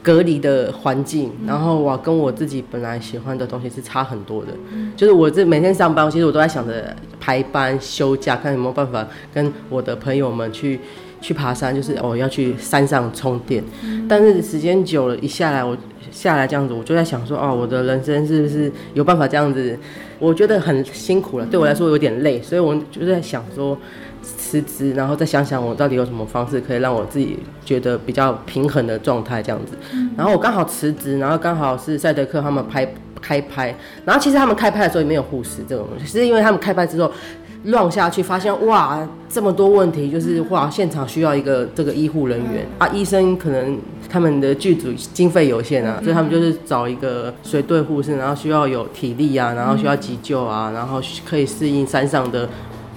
[0.04, 4.52] 隔离的环境，然后我跟我自己本来喜欢的东西是差很多的。
[4.96, 10.80] 就是我这每天上班，其实我都在想着排班休假，看有没有办法跟我的朋友们去
[11.22, 13.64] 去爬山，就是哦要去山上充电。
[14.10, 15.78] 但是时间久了，一下来我
[16.12, 19.78] 下来这样子，我就在想说，哦，我的人生是不是有办法这样子？
[20.18, 23.78] 我觉得很辛苦了，对我来说有点累，所以我就在想说。
[24.24, 29.78] 辞职，然后再想想我到底有什么方式可以让我自己觉得比较平衡的状态这样子。
[30.16, 37.12] 然后我刚好辞职，然后刚好是赛德克他们拍开拍，然后其实他们开拍的时候也没有护士这种东西，是因为他们开拍之后，
[37.66, 43.78] 乱下去，发现哇，这么多问题，就是哇，现场需要一个这个医护人员啊，医生可能
[44.10, 52.50] 他们的剧组经费有限啊，所以他们就是找一个随队护士，然后需要有体力啊，然后需要急救啊，然后可以适应山上的。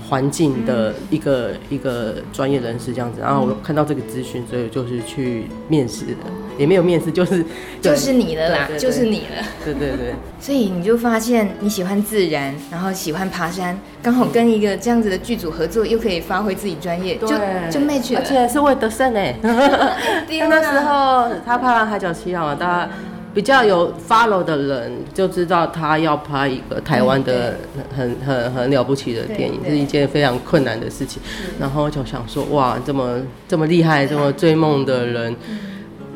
[0.09, 6.17] 环境的一个、嗯、一个专业人士这样子，然后我看到这个资讯，所以就是去面试的，
[6.59, 7.45] 也没有面试，就是
[7.81, 10.15] 就是你了啦，就是你了，对对对。
[10.39, 19.35] 所以你就发现你喜欢自然，然后喜欢爬山，刚好跟一个这样子的剧组合作，又可以发挥自己专业，就就 match 了，而且是为得胜哎。
[19.43, 22.91] 那时候他拍完《海角七号》嘛，大家。
[23.35, 27.57] 比较有 follow 的人就知道他要拍一个台湾的
[27.95, 31.21] 很很很了不起的电影，是一件非常困难的事情。
[31.59, 35.35] 然后就想说，哇，这么这么厉害，这么追梦的人，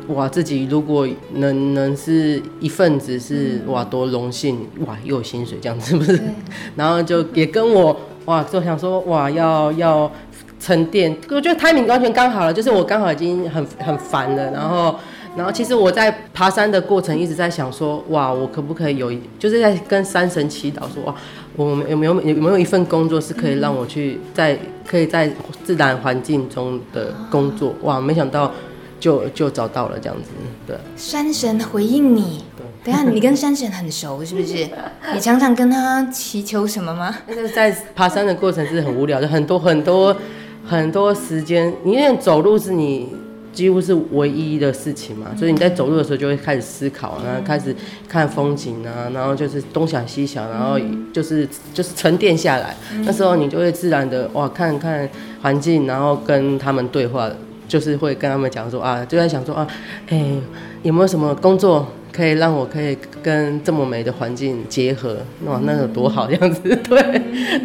[0.07, 6.17] 哇，自己如果能能是一份子是，是哇多荣幸，哇又有薪水这样子，不是？
[6.77, 10.09] 然后就也跟我哇，就想说，哇，要要
[10.57, 14.95] 沉淀，我觉得 timing 完全刚好了，就是我刚好已经很很烦了，然后。
[15.37, 21.15] 然后其实我在爬山的过程一直在想说，哇，我可不可以有，就是在跟山神祈祷说，哇，
[21.55, 25.31] 我们有没有有没有一份工作是可以让我去在可以在
[25.63, 28.51] 自然环境中的工作，哇，没想到
[28.99, 30.29] 就就找到了这样子，
[30.67, 30.75] 对。
[30.97, 32.43] 山神回应你，
[32.83, 34.67] 对， 等下你跟山神很熟是不是？
[35.13, 37.15] 你常常跟他祈求什么吗？
[37.55, 40.15] 在爬山的过程是很无聊的，很多很多
[40.67, 43.07] 很多时间，因为走路是你。
[43.51, 47.75] 几乎是唯一的事情嘛，所以你在走路的时候就会开始思考，然后开始
[48.07, 50.79] 看风景啊，然后就是东想西想，然后
[51.11, 52.75] 就是就是沉淀下来。
[53.03, 55.09] 那时候你就会自然的哇，看看
[55.41, 57.29] 环境，然后跟他们对话，
[57.67, 59.67] 就是会跟他们讲说啊，就在想说啊，
[60.07, 60.41] 哎、欸，
[60.83, 65.17] 有没有什么工作可以让我可以跟这么美的环境结合？
[65.45, 67.01] 哇，那有多好这样子，对。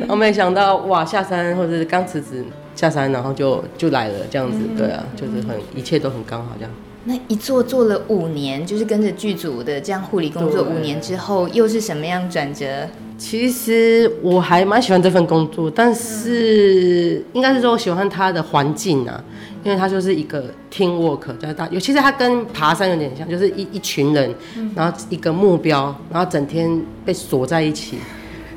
[0.01, 2.45] 然后没想到哇，下山或者是刚辞职。
[2.75, 6.71] 下山，然后就就来了，这样子，对啊，就是很一切都很刚好这样。
[7.07, 12.89] 那一做做了五年，就是跟着剧组的这样护理工作五年之后，又是什么样转折？
[13.19, 19.23] 其实我还蛮喜欢这份工作，但是应该是说我喜欢它的环境啊，
[19.63, 24.35] 因为它就是一个 team work，在大，尤其是它跟爬山有点像，就是一一群人，
[24.75, 27.99] 然后一个目标，然后整天被锁在一起。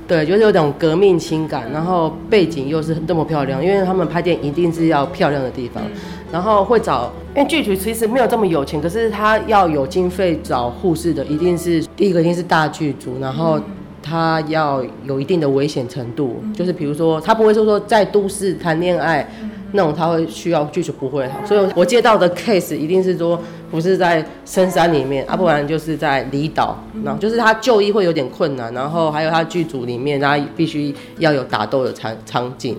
[0.08, 5.84] 对，就是有种革命情感，然后背景又是这么漂亮，因为他们拍电影一定是要漂亮的地方，
[6.32, 13.60] 然后会找，因为剧组其实没有这么有钱，可是他要有经费找护士的，一定是第一个一定是大剧组，然后
[14.02, 19.28] 他要有一定的危险程度，就是比如说他不会说说在都市谈恋爱。
[19.72, 32.78] 那种他会需要剧组不会好，所以我接到的 case 一定是说不是在深山里面，啊，不然就是在离岛，然后就是他就医会有点困难，然后还有他剧组里面他必须要有打斗的场场景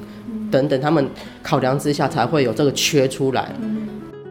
[0.50, 1.08] 等等，他们
[1.42, 3.48] 考量之下才会有这个缺出来。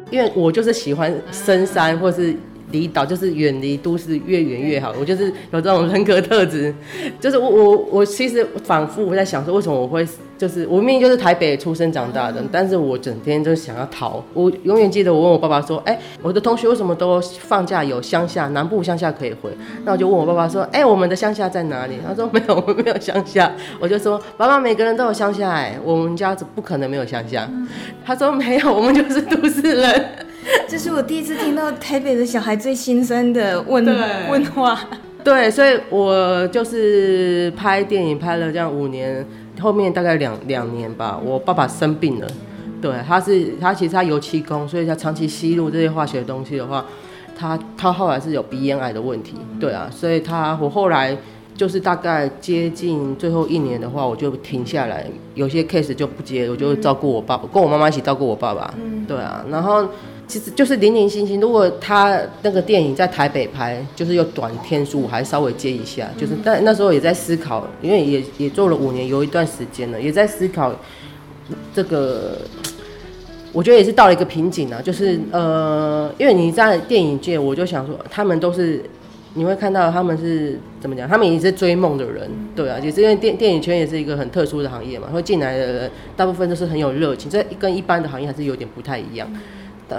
[0.09, 2.35] 因为我就是喜欢深山或是。
[2.71, 4.93] 离岛就是远离都市，越远越好。
[4.99, 6.73] 我就是有这种人格特质，
[7.19, 10.06] 就是我我我其实反复我在想说，为什么我会
[10.38, 14.23] 就是我明明就是台北出生长大的，但是我整天就想要逃。
[14.34, 19.49] 我永远记得我问我爸爸说，哎、欸，我的同学为什么都放假有乡下，南部乡下可以回？
[19.86, 21.95] 那我就问我爸爸说，哎、欸，我们的乡下在哪里？
[22.06, 23.51] 他说没有， 我们没有乡下。
[23.80, 27.49] 我就说，爸爸，每个人都有乡下，哎，我们家不可能没有乡下。
[28.06, 30.06] 他说没有，我们就是都市人。
[30.67, 33.86] 这是我第一次听到台北的小孩最心酸的问
[34.29, 34.79] 问话。
[35.23, 39.25] 对，所以我就是拍电影拍了这样五年，
[39.60, 42.27] 后面大概两两年吧，我爸爸生病了。
[42.81, 46.86] 对，他是他其实他油漆工，所以他长期吸入这些化学东西的话，
[47.38, 49.33] 他他后来是有鼻咽癌的问题。
[49.60, 51.17] 对啊，所以他我后来
[51.58, 58.73] 就是大概接近最后一年的话，我就停下来，有些 case 就不接，我就照顾我爸爸，跟我妈妈一起照顾我爸爸。
[58.81, 59.85] 嗯对啊，然后。
[60.28, 66.10] 其实就是零零星星，如果他那个电影在台北拍，就是有短天数，我还稍微接一下。
[66.17, 70.75] 就是但那时候也在思考，因为也也做了五年，有一段时间了，也在思考
[71.73, 72.38] 这个。
[73.54, 78.84] 我觉得也是到了一个瓶颈啊，就是呃，因为你在电影界，我就想说，他们都是
[79.34, 89.28] 你会看到他们是怎么讲，他们也是追梦的人，对啊，也是因为电电影圈也是一个很特殊的行业嘛，会进来的人大部分都是很有热情，这跟一般的行业还是有点不太一样。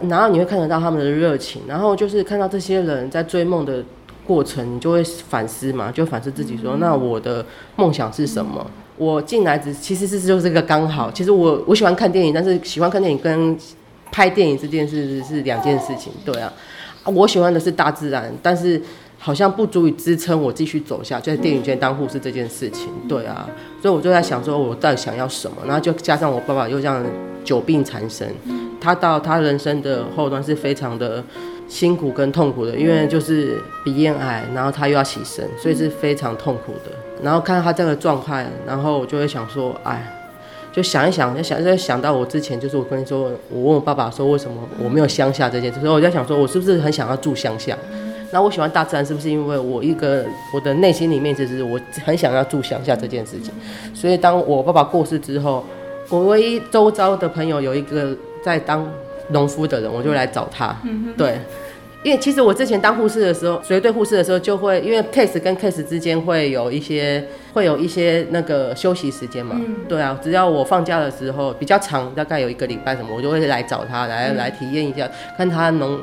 [0.09, 3.83] 然后你会看得到他们的热情，然后就是看到这些人在追梦的
[4.27, 7.45] 过程，你就会反思嘛，就反思自己说，那我的
[7.77, 8.65] 梦想是什么？
[8.97, 11.11] 我进来只其实是就是个刚好。
[11.11, 13.57] 其实我我喜欢看电影，但是喜欢看电影跟
[14.11, 16.53] 拍电影这件事是两件事情，对啊。
[17.05, 18.79] 我喜欢的是大自然，但是
[19.17, 22.89] 好像不足以支撑我继续走下，就在电影圈当护士这件事情。
[23.09, 23.49] 对啊，
[23.81, 25.57] 所以我就在想说，我到底想要什么？
[25.65, 27.03] 然后就加上我爸爸又这样
[27.43, 28.29] 久病缠身，
[28.81, 31.23] 他到他人生的后端是非常的
[31.69, 36.91] 辛苦跟痛苦的，因为就是鼻咽癌，然后他又要起身，所以是非常痛苦的。
[37.23, 40.15] 然后看到他这个状态，然后我就会想说，哎。
[40.71, 47.77] 就想一想，就想就想到我之前，就是我跟你说，我问我爸爸说，为什么我没有乡下这件事，所以我在想说，我是不是很想要住乡下？
[48.31, 50.25] 那我喜欢大自然，是不是因为我一个
[50.55, 53.53] 我的内心里面，其实我很想要住乡下这件事情？
[53.93, 55.65] 所以当我爸爸过世之后，
[56.11, 58.89] 我唯一周遭的朋友有一个在当
[59.31, 60.77] 农夫的人，我就来找他，
[61.17, 61.39] 对。
[62.05, 67.23] 因为其实我之前当护士的时候，随队护士的时候，就会因为 case 跟 case 之间会有一些
[67.53, 69.57] 会有一些那个休息时间嘛。
[69.59, 76.01] 嗯、对啊，只要我放假的时候比较长，大概有一个礼拜什么，我就会来找他来来体验一下，看他农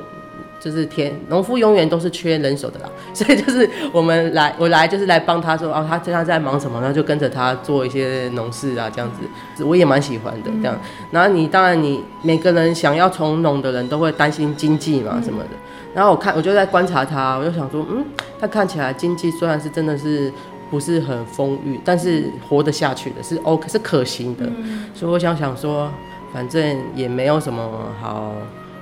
[0.66, 9.08] 就是天农夫永远都是缺人手的啦， 所以就是我们来我来就是来帮他说哦，他现在在忙什么，然后就跟着他做一些农事啊这样
[9.56, 10.76] 子，我也蛮喜欢的这样。
[11.12, 15.50] 然后你当然你每个人想要从农的人都会担心经济嘛什么的。
[15.94, 18.04] 然后我看，我就在观察他，我就想说，嗯，
[18.40, 20.34] 他看起来经济虽然是真的是
[20.72, 24.46] 不是很丰裕，但是活得下去的，是 OK，是可行的。
[24.46, 25.90] 嗯、所以我想想说，
[26.34, 27.64] 反正也没有什么
[28.02, 28.34] 好，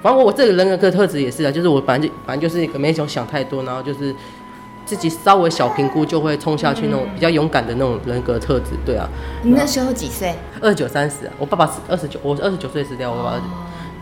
[0.04, 4.14] 反正我我这个人格特质也是啊，就是我反正就反正就是一个没想想太多，然后就是
[4.86, 9.08] 自己稍微小评估就会冲下去那种比较勇敢的那种人格特质，对啊。
[9.42, 10.36] 你那时候几岁？
[10.62, 13.42] 二十九三十，我爸爸是二十九，我是二十九岁死掉，我爸爸。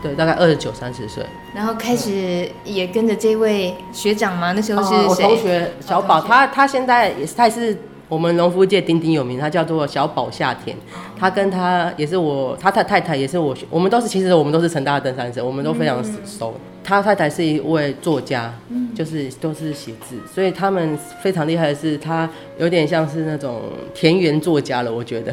[0.02, 1.24] 对，大概二十九、三十岁，
[1.54, 4.50] 然后开始也跟着这位学长吗？
[4.50, 7.78] 那时候是我同学小宝，他他现在也是，他也是
[8.12, 10.76] 我们农夫界鼎鼎有名，他叫做小宝夏田。
[11.18, 16.52] 他跟他也是我，他太太太也是我，我们都是其实我们都是成大的登山者，我们都非常熟。
[16.58, 18.52] 嗯他太太是一位作家，
[18.92, 23.60] 就是都是写字，所以他们非常厉害的是，他有点像是那种
[23.94, 25.32] 田园作家了，我觉得，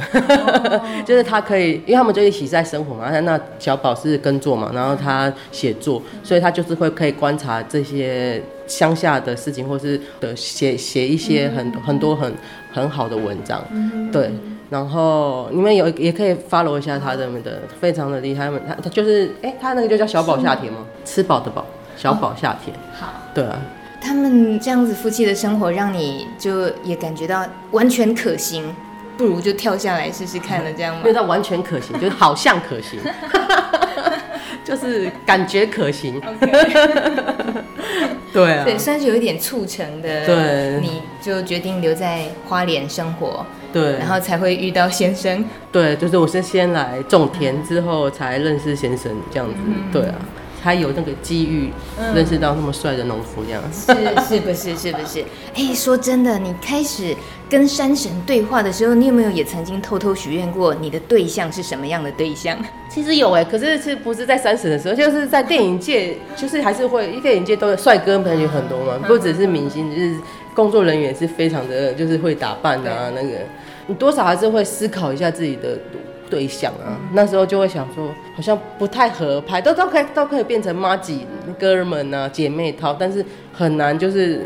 [1.04, 12.32] 就是他可以，因为他们就一起在生活嘛，那小宝是耕作嘛，然后他写作，所以他就是会可以观察这些乡下的事情，或是的写写一些很很多很
[12.72, 13.64] 很好的文章，
[14.12, 14.32] 对。
[14.70, 18.46] 然后你们有也可以 follow 一下他的们的，非常的厉害。
[18.46, 20.82] 他们他他就是，哎、欸，他那个就叫小宝夏天吗？
[20.82, 21.66] 吗吃饱的饱，
[21.98, 22.76] 小宝夏天。
[22.76, 23.60] 哦、好，对啊。
[24.00, 28.64] 他们这样子夫妻的生活，让你就也感觉到完全可行，
[29.20, 31.02] 不如就跳下来试试看了，这样吗？
[31.04, 32.98] 因为它完全可行， 就是好像可行，
[34.64, 36.22] 就是感觉可行。
[38.32, 40.26] 对啊，对，算是有一点促成的。
[40.26, 43.46] 对，你就决定留在花莲生活。
[43.74, 45.44] 对，然后才会遇到先生。
[45.70, 49.56] 对，就是我是先来种田之后才认识先生这样子。
[49.66, 50.16] 嗯、对啊，
[50.62, 51.70] 才有那个机遇
[52.14, 53.62] 认识到那么帅的农夫这样。
[53.66, 55.24] 嗯、是是不是是不是？
[55.56, 57.16] 哎，说真的，你开始
[57.50, 62.58] 跟山神对话的时候，你有没有也曾经偷偷许愿过你的对象是什么样的对象？
[62.90, 70.16] 其实有哎，可是是不是在山神的时候，就是在电影界，就是还是会，电影界都有帅哥美女很多嘛，不只是明星，就是。
[70.56, 73.30] 工作人员是非常的，就是会打扮啊，那个
[73.88, 75.78] 你多少还是会思考一下自己的
[76.30, 77.00] 对象啊。
[77.14, 81.26] 那时候就会想说，好像不太合拍，都都可以都可以变成妈几
[81.60, 84.46] 哥们啊，姐妹淘，但是很难，就是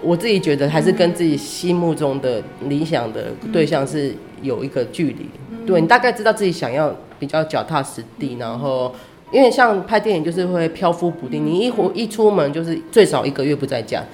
[0.00, 5.28] 我自己觉得还是跟自己心目中的理想的对象是有一个距离。
[5.66, 8.94] 对，你大概知道自己想要比较脚踏实地，然后。
[9.34, 14.04] 因为像拍电影就是会飘忽不定，你一回一出门就是最少一个月不在家，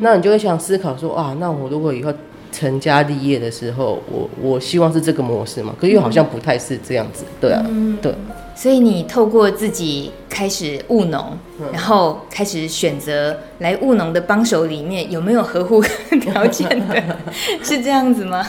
[0.00, 2.12] 那你就会想思考说啊，那我如果以后
[2.52, 5.74] 成家立业的时候，我我希望是这个模式嘛？
[5.80, 7.64] 可是又好像不太是这样子，对啊，
[8.00, 8.14] 对。
[8.54, 11.38] 所以你透过自己开始务农，
[11.74, 15.82] 然后开始选择来务农的帮手里面有没有合乎
[16.22, 17.02] 条件的？
[17.62, 18.46] 是这样子吗？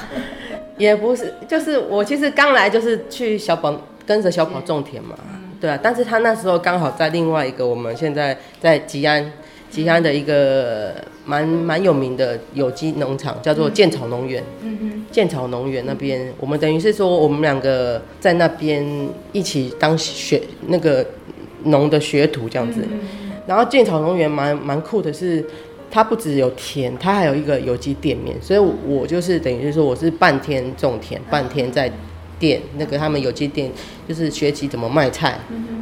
[0.78, 3.76] 也不是，就是我其实刚来就是去小宝
[4.06, 5.14] 跟着小宝种田嘛。
[5.60, 9.34] 对啊，但是他那时候刚好在另外一个我们现在在吉安，
[9.70, 10.94] 吉安的一个
[11.28, 14.44] 蛮蛮有名的有机农场，叫做建草农园。
[14.64, 15.06] 嗯嗯。
[15.12, 18.84] 建草农园那边，我们等于是说我们两个在那边
[19.32, 21.06] 一起当学那个
[21.66, 22.82] 农的学徒这样子。
[23.46, 25.46] 然后建草农园蛮蛮酷的是，
[25.92, 31.92] 它不只有田，它还有一个有机店面，所以我就是等于是说我是半天种田，半天在。
[32.40, 33.68] 店那个他们有机店
[34.08, 35.40] 就是学习怎么卖菜，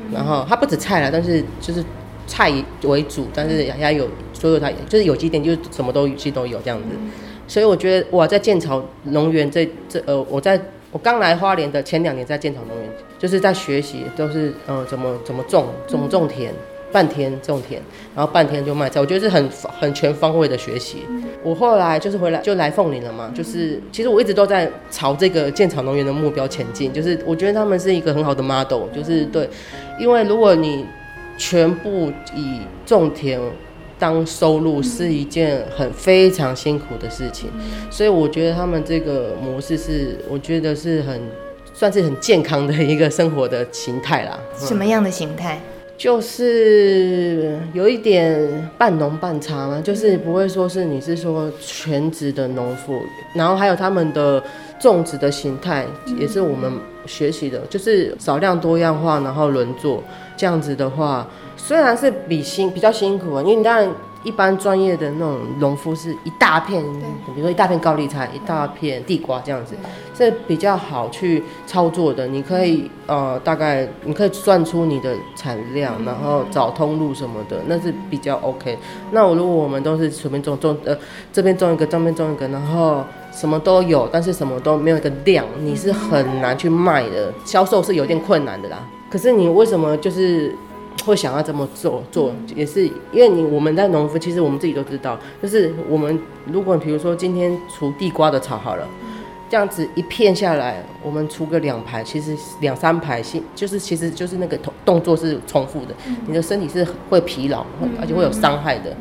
[0.09, 1.83] 然后他不止菜了，但是就是
[2.27, 2.51] 菜
[2.83, 6.85] 为主，但是还有所有他就是有机点就是什么都其实都有这样子，
[7.47, 10.59] 所以我觉得哇，在建草农园这这呃，我在
[10.91, 16.53] 我刚来花莲的前两年在建草农园，就是在学习都是呃怎么怎么种怎么种田，
[16.91, 17.81] 半天种田，
[18.15, 19.49] 然后半天就卖菜，我觉得是很
[19.79, 20.99] 很全方位的学习。
[21.43, 29.47] 我后来就是回来就来凤林了嘛，就是其实我一直都在朝这个建草农园的目标前进，就是我觉得他们是一个很好的 model，就是对，
[29.99, 30.85] 因为如果你
[31.37, 33.39] 全部以种田
[33.97, 37.49] 当收入，是一件很非常辛苦的事情，
[37.89, 41.21] 所以我觉得他们这个模式是我觉得是很
[41.73, 44.39] 算是很健康的一个生活的形态啦。
[44.57, 45.59] 什么样的形态？
[45.97, 53.01] 就是有一点半农半茶嘛，就是不会说是你是说全职的农妇，
[53.33, 54.43] 然后还有他们的
[54.79, 55.85] 种植的形态
[56.19, 56.71] 也是我们
[57.05, 60.03] 学习的，就是少量多样化，然后轮作
[60.35, 63.89] 这样子的话，虽然是比辛比较辛苦啊，因为你当然。
[64.25, 66.83] 一般专业的那种农夫是一大片，
[67.27, 69.75] 比如说一大片高丽菜，一大片地瓜这样子，
[70.15, 72.27] 这比较好去操作的。
[72.27, 78.77] 你可以呃大概你可以算出你的产量，然后找通路什么的，那是比较 OK。
[79.11, 80.97] 那我如果我们都是随便种种呃
[81.31, 88.79] 这边种一个，这边种一个，然后什么都有，但是什么都没有一个量，你是很难去卖的，销售是有点困难的啦。
[89.07, 90.55] 可是你为什么就是？
[91.03, 96.19] 会想要这么做做，也是因为你我们在农夫，其实我们自己都知道，就是我们
[96.51, 98.87] 如果比如说今天除地瓜的草好了，
[99.49, 103.21] 这样子一片下来，我们除个两排，其实两三排，
[103.53, 105.93] 就是其实就是那个动动作是重复的，
[106.25, 107.65] 你的身体是会疲劳，
[107.99, 108.95] 而且会有伤害的。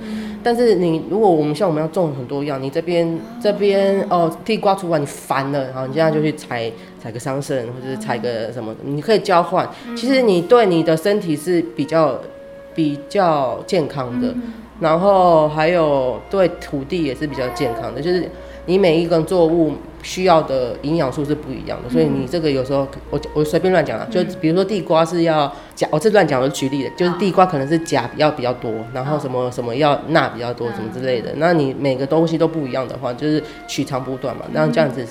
[0.44, 6.70] 但是你如果我们像我们要种很多样，你这边这边哦地瓜出完你烦了，然后你现在就去采
[7.02, 9.68] 采个桑葚，或者是采个什么，你可以交换。
[9.96, 12.20] 其实你对你的身体是比较
[12.74, 14.34] 比较健康的，
[14.78, 18.28] 然后还有对土地也是比较健康的，就是。
[18.66, 19.74] 你每一根作物
[20.04, 31.32] 需要的营养素是不一样的，所以你这个有时候我我随便乱讲了，就比如说地瓜是要钾，我这乱讲我举例的，就是地瓜可能是钾要比较多，然后什么什么要钠比较多，什么之类的。
[31.38, 35.04] 那你每个东西都不一样的话，就是取长补短嘛，那这样子。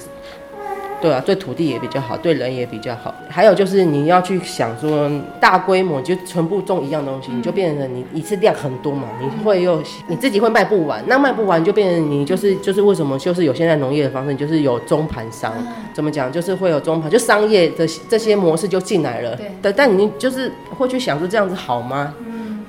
[1.04, 3.14] 对啊，对土地也比较好，对人也比较好。
[3.28, 15.54] 还有就是你要去想说，大规模就全部种一样东西，你就变成你一次量很多嘛，你会又你自己会卖不完，那卖不完就变成你就是就是为什么就是有现在农业的方式，就是有中盘商，
[15.94, 19.38] 怎么讲，就是会有中盘，就商业的这些模式就进来了。
[19.62, 22.14] 对，但你就是会去想说这样子好吗？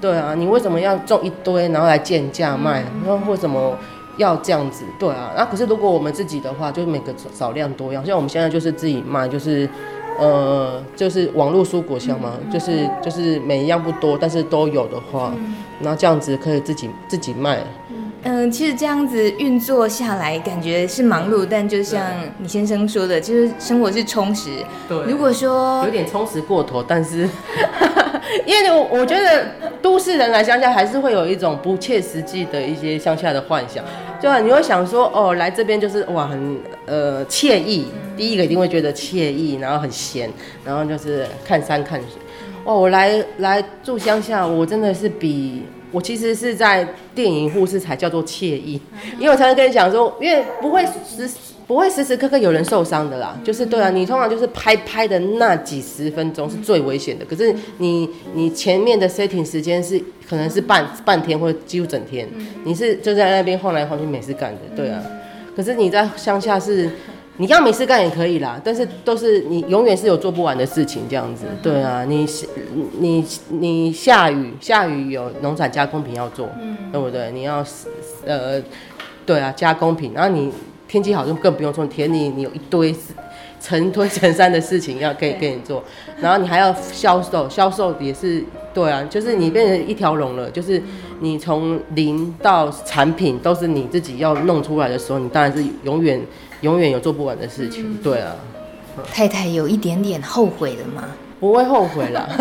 [0.01, 2.85] 对啊，你为什么要种一堆然后来贱价卖？
[3.07, 3.79] 然后为什么？
[4.17, 9.69] 要这样子，对啊，那、啊、可是如果我们自己的话，就是每个少量多样，像我们现在就是自己卖，就是，
[10.19, 15.33] 呃，就是网络蔬果箱嘛，就是就是每一样不多，但是都有的话，
[15.81, 17.59] 那这样子可以自己自己卖。
[18.25, 22.03] 嗯，其实这样子运作下来，感觉是忙碌，但就像
[22.39, 24.51] 你先生说的，就是生活是充实。
[24.89, 27.29] 对，如果说有点充实过头，但是。
[28.47, 29.47] 因为我我觉得
[29.83, 33.85] 都市人来乡下还是会有一种不切实际的一些乡下的幻想，
[34.21, 36.57] 就你会想说哦，来这边就是哇很
[36.87, 40.29] 呃惬意，第一个一定会觉得惬意，然后很闲，
[40.65, 42.09] 然后就是看山看水。
[42.65, 45.63] 哦，我来来住乡下，我真的是比
[45.95, 48.79] 我其实是在电影护士才叫做惬意，
[49.19, 51.31] 因为我常常跟你讲说，因为不会时。
[51.67, 57.25] 不会时时刻刻有人受伤的啦，就是对啊，你通常就是拍拍的那几十分钟是最危险的。
[57.25, 62.29] 可是你你前面的 setting 时间是可能是半半天或者几乎整天，
[62.65, 65.03] 你是就在那边晃来晃去没事干的，对啊。
[65.57, 66.91] 可是你在乡下是，
[67.37, 72.05] 你要没事干也可以啦，但是都是你永远是有做不完的事情这样子，对啊。
[72.05, 72.27] 你
[72.99, 77.31] 你你下雨下雨有农产加工品要做，嗯对不对？
[77.33, 77.65] 你要
[78.25, 78.63] 呃
[79.27, 80.53] 对啊加工品，然后你。
[80.87, 82.95] 天气好就更不用说，田里你有一堆
[83.61, 85.83] 成堆成山的事情要给给你做，
[86.21, 90.81] 然后你还要销售，销售也是对啊，就是你变成一条龙了，就是
[91.19, 96.21] 你从零到产品都是你自己要弄出来的时候，你当然是永远
[96.65, 98.35] 永远有做不完的事情，对啊。
[99.13, 101.05] 太太有一点点后悔的吗？
[101.39, 102.29] 不会后悔啦。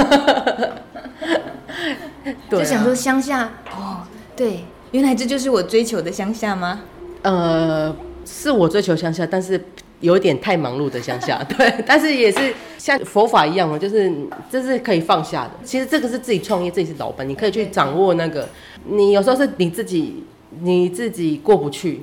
[2.49, 4.01] 对啊，就想说乡下哦，
[4.35, 6.81] 对，原来这就是我追求的乡下吗？
[7.21, 7.95] 呃。
[8.25, 9.61] 是我追求乡下，但是
[9.99, 14.09] 有点太忙碌的乡下， 对，但是也是像佛法一样嘛，就是
[14.49, 15.51] 这是可以放下的。
[15.65, 18.47] 其实这个是自己创业，自己是老板，你可以去掌握那个。
[18.85, 20.23] 你有时候是你自己，
[20.61, 22.01] 你自己过不去，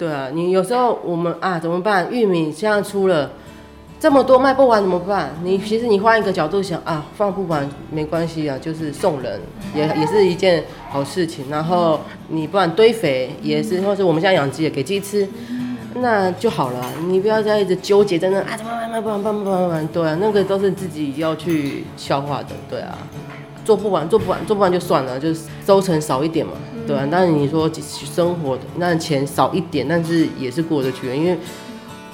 [0.00, 0.30] 对啊。
[0.32, 2.10] 你有时候我们啊怎么办？
[2.10, 3.30] 玉米现在出了
[4.00, 5.30] 这么多卖不完怎么办？
[5.44, 9.38] 你其实你换一个角度想啊，放不完没关系啊，就是送人
[9.74, 11.44] 也也是一件好事情。
[11.50, 15.28] 然后你不然堆肥也是，或是我们现在养鸡也给鸡吃。
[15.92, 18.92] 那就好了，你不要再一直纠结在那啊，怎么办？
[18.92, 19.22] 怎么办？
[19.22, 19.86] 怎么办？
[19.88, 22.96] 对啊，那个都是自己要去消化的，对啊。
[23.64, 26.52] 做不完，做不完，做不完就算了，就是收成少一点嘛，
[26.86, 27.08] 对吧、啊？
[27.10, 27.70] 但是你说
[28.14, 31.38] 生活的那钱少一点，但是也是过得去的，因为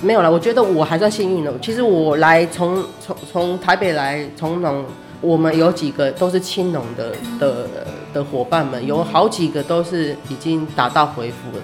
[0.00, 0.30] 没有了。
[0.30, 1.52] 我觉得我还算幸运的。
[1.60, 4.84] 其实我来从从从台北来从农，
[5.20, 7.68] 我们有几个都是青农的的
[8.12, 11.62] 的伙伴们，有好几个都是已经达到回复了。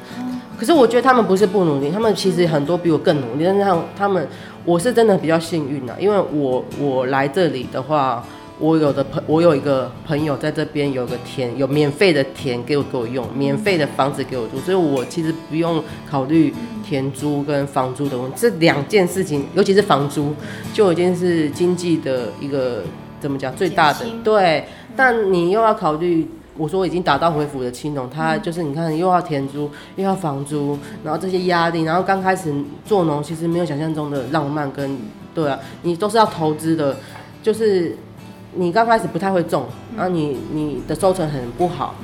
[0.58, 3.44] 可是我觉得他们不是不努力，他们其实很多比我更努力。
[3.44, 4.26] 但是他们，
[4.64, 8.24] 我是真的比较幸运啊，因为我我来这里的话，
[8.62, 16.54] 我有的朋我有一个朋友在这边有个田，有免费的田给我给我用，免费的房子给我住，所以我其实不用考虑
[16.86, 18.36] 田租跟房租的问题。
[18.38, 20.32] 这两件事情，尤其是房租，
[20.72, 22.84] 就已经是经济的一个
[23.18, 24.64] 怎么讲最大的对。
[24.94, 26.28] 但你又要考虑。
[26.54, 32.52] 我说我已经打道回府的青农，他就是你看又要田租又要房租，然后这些压力，然后刚开始
[32.84, 34.98] 做农其实没有想象中的浪漫跟
[35.34, 36.94] 对啊，你都是要投资的，
[37.42, 37.96] 就是
[38.54, 41.94] 你刚开始不太会种，然后你你的收成很不好，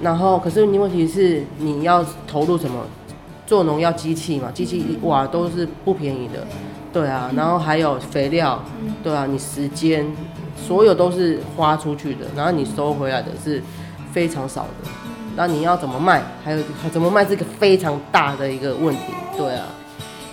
[0.00, 2.84] 然后可是你问题是你要投入什么？
[3.46, 6.46] 做农药机器嘛，机器哇都是不便宜的，
[6.92, 8.62] 对啊，然后还有肥料，
[9.02, 10.06] 对啊，你时间。
[10.56, 13.60] 所有都是花出去的，然后你收回来的是
[14.12, 14.90] 非常少的，
[15.34, 16.22] 那你要怎么卖？
[16.44, 16.62] 还有
[16.92, 19.02] 怎么卖是一个非常大的一个问题，
[19.36, 19.66] 对啊。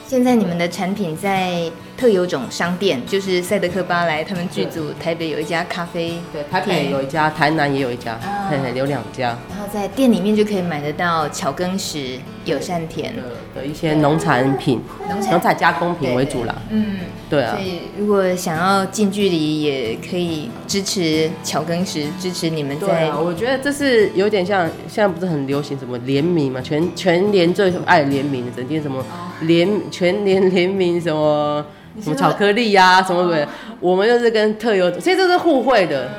[0.06, 8.20] 现在你们的产品在特有种商店，就是赛德克巴莱他们剧组，台北有一家咖啡，对，台北有一家，台南也有一家，
[8.50, 9.36] 嘿嘿，有两家。
[9.50, 13.24] 然后在店里面就可以买得到巧耕食、友善田的
[13.56, 14.80] 的一些农产品，
[15.10, 16.56] 农产，农产加工品为主啦。
[16.70, 16.98] 嗯。
[17.30, 22.88] 对啊，所以如果想要近距离，也可以支持巧耕食，支持你们在。
[22.88, 26.62] 对啊，我觉得这是有点像，现在不是很流行什么联名嘛？
[26.62, 29.04] 全全联最爱联名，整天什么
[29.42, 31.66] 联全联联名什么
[32.02, 33.46] 什么巧克力呀、啊，什么鬼？
[33.80, 36.10] 我们就是跟特有，其实这是互惠的。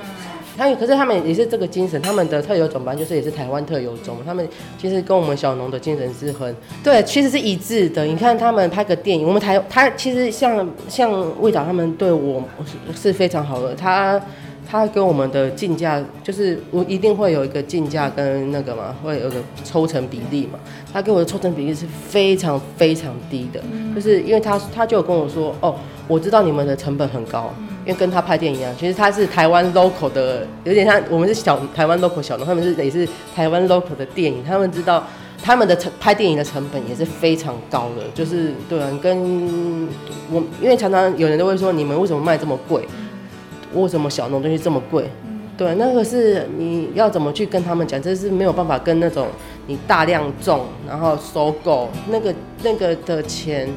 [0.56, 4.44] 他可是他们也是这个精神，他们的特有种班就是也是台湾特有种，他们
[4.76, 6.52] 其实跟我们小农的精神是很
[6.82, 8.04] 对，其实是一致的。
[8.04, 14.20] 你看他们拍个电影，我们台他其实像像魏导他们对我是是非常好的，他
[14.70, 20.58] 他跟我们的进价就是我一定会有一个进价跟那个嘛，会有个抽成比例嘛，
[20.92, 23.60] 他给我的抽成比例是非常非常低的，
[23.94, 25.74] 就是因为他他就有跟我说哦，
[26.06, 27.52] 我知道你们的成本很高。
[27.86, 35.02] 因为跟他拍电影一样，其实他是台湾 local 的，有点像我们是小台湾 local 小农，他们是也是台湾 local 的电影，他们知道
[35.42, 39.88] 他们的成拍电影的成本也是非常高的，就是对啊，跟
[40.30, 42.86] 我因为常常有人都会说，你们为什么卖这么贵？
[43.74, 45.10] 为什么小农东西这么贵？
[45.56, 49.26] 对，那个是你要怎么去跟他们讲，这是没有办法跟那种
[49.66, 53.68] 你大量种然后收购那个那个的钱。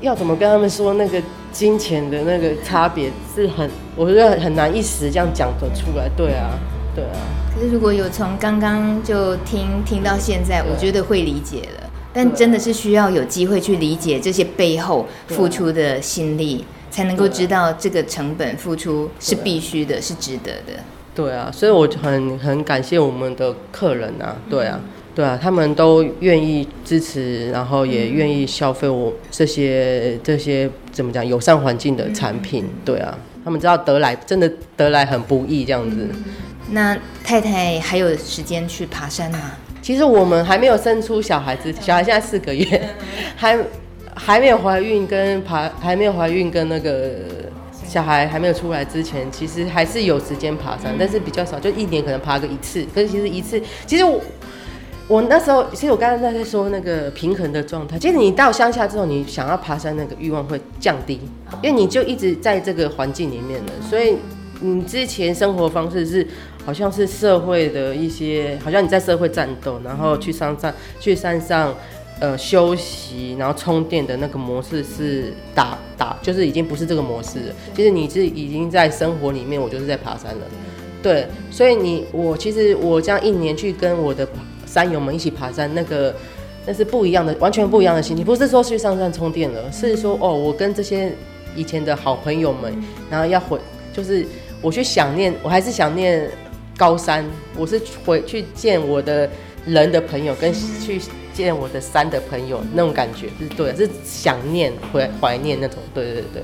[0.00, 1.22] 要怎么跟他们说那个
[1.52, 6.10] 金钱的那个差别是很，我觉得很难一时这样讲得出来。
[6.16, 6.58] 对啊，
[6.92, 7.14] 对啊。
[7.54, 11.88] 可是如果有从刚刚就听听到现在，我觉得会理解了。
[12.12, 20.78] 但真的是需要有机会去理解这些背后付出的心力，才能够知道这个成本付出是必须的，是值得的。
[21.12, 24.36] 对啊，所以我很很感谢我们的客人啊。
[24.48, 24.78] 对啊。
[25.14, 32.64] 对啊，他们都愿意支持，然后也愿意消费我这些这些怎么讲友善环境的产品。
[32.82, 36.08] 对啊，他们知道得来真的得来很不易这样子。
[36.70, 39.52] 那太太还有时间去爬山吗？
[39.82, 42.88] 其实我们还没有生出小孩子，小孩现在四个月，
[43.36, 43.58] 还
[44.14, 47.12] 还没有怀孕跟爬，还没有怀孕跟那个
[47.86, 52.86] 小孩还没有出来之前，其实还是有时间爬山，但是比较少，就一年可能爬个一次。
[52.94, 54.20] 可是其实一次，其实我。
[55.08, 57.98] 我那时候，其实我刚才在说那个平衡的状态。
[57.98, 61.20] 其实你到乡下之后，你想要爬山那个欲望会降低，
[61.60, 63.72] 因为你就一直在这个环境里面了。
[63.82, 64.16] 所以
[64.60, 66.26] 你之前生活方式是
[66.64, 71.74] 好像是社会的一些，好像你在社会战斗，然后去山上去山上
[72.22, 77.54] 呃休息，然后充电的那个模式是打打，就是已经不是这个模式了。
[77.76, 80.46] 其实你是已经在生活里面，我就是在爬山了。
[81.02, 84.26] 对，所以你我其实我这样一年去跟我的。
[84.64, 86.14] 山友们一起爬山，那个
[86.64, 88.24] 那是不一样的，完全不一样的心情。
[88.24, 91.12] 不是说去上山充电了，是说哦，我跟这些
[91.54, 92.72] 以前的好朋友们，
[93.10, 93.58] 然后要回，
[93.92, 94.26] 就是
[94.62, 96.26] 我去想念，我还是想念
[96.74, 97.22] 高山。
[97.54, 99.28] 我是回去见我的
[99.66, 100.98] 人的朋友，跟去
[101.34, 105.78] 见我的山的朋友，那种感觉是对，是想念、怀怀念那种。
[105.94, 106.42] 对对对。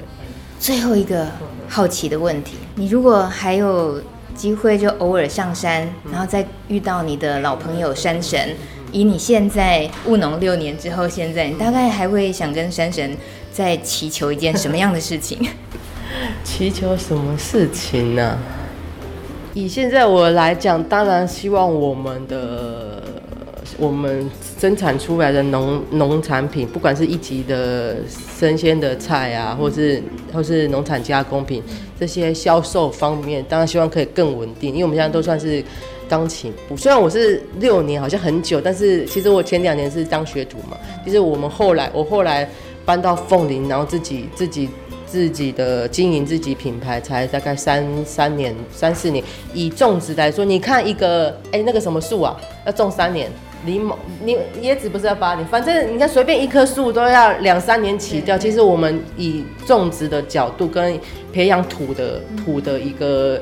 [0.58, 1.26] 最后一个
[1.68, 4.00] 好奇的问题，你如果还有。
[4.34, 8.54] 机会就偶尔上山，然后再遇到你的老朋友山神。
[8.92, 13.16] 以你现在务农六年之后，现在你大概还会想跟山神
[13.50, 15.44] 再祈求一件什么样的事情？
[16.44, 18.38] 祈求什么事情呢、啊？
[19.54, 23.02] 以现在我来讲，当然希望我们的
[23.76, 30.02] 我们生产出来的农农产品，不管是一级的生鲜的菜啊，或是
[30.32, 31.62] 或是农产加工品，
[31.98, 35.62] 这些销售方面，当然希望可以更稳定，因为我们现在都算是
[36.08, 36.76] 刚起步。
[36.76, 40.76] 虽然我是六年，好像很久，但是其实我前两年是当学徒嘛。
[41.04, 42.48] 其实我们后来，我后来
[42.84, 44.68] 搬到凤林，然后自己自己。
[45.10, 53.30] 自己的经营自己品牌才大概三三年三四年，以种植来说，你看一个哎、那个什么树啊，要种三年，
[53.64, 53.94] 柠檬
[54.24, 58.38] 你椰子不是要八年，反正你看随便一棵树都要两三年起掉。
[58.38, 60.98] 其实我们以种植的角度跟
[61.32, 63.40] 培养土的土的一个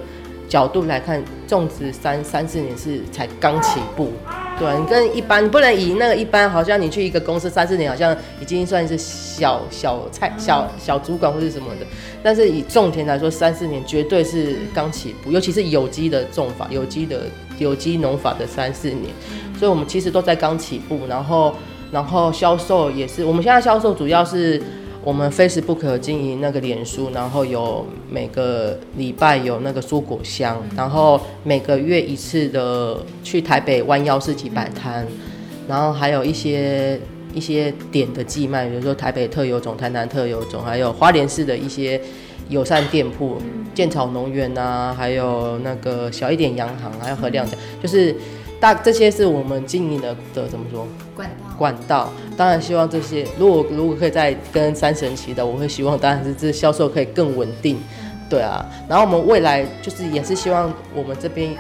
[0.48, 4.12] 角度来看，种植三三四年是才刚起步。
[4.58, 11.86] 对，你跟一般不能以那个一般，好像你去一个公司三四年，好像已经算是小小菜小小主管或是什么的。
[12.22, 17.24] 但是以种田来说，三四年绝对是刚起步，尤其是有机的种法、有机的
[17.58, 19.12] 有机农法的三四年。
[19.58, 21.54] 所以我们其实都在刚起步，然后
[21.90, 24.62] 然后销售也是，我们现在销售主要是。
[25.06, 35.06] 我们 Facebook 经营那个脸书，然后有每个礼拜有那个蔬果箱，然后每个月一次的去台北弯腰市集摆摊，
[35.68, 37.00] 然后还有一些
[37.32, 42.00] 一些点的寄卖，比如说台北特有种、台南特有种，还有花莲市的一些
[42.48, 43.38] 友善店铺，
[43.76, 48.12] 建草农园啊，还有那个小一点洋行，还有和亮家，就是。
[48.60, 50.86] 大这些是我们经营的的怎么说？
[51.14, 51.56] 管道。
[51.56, 57.78] 管道，当然希望这些，如果如果可以再跟三神奇的，我会希望当然是这销售可以更稳定，
[58.28, 58.64] 对啊。
[58.88, 61.54] 然后我们未来就是也是希望我们这边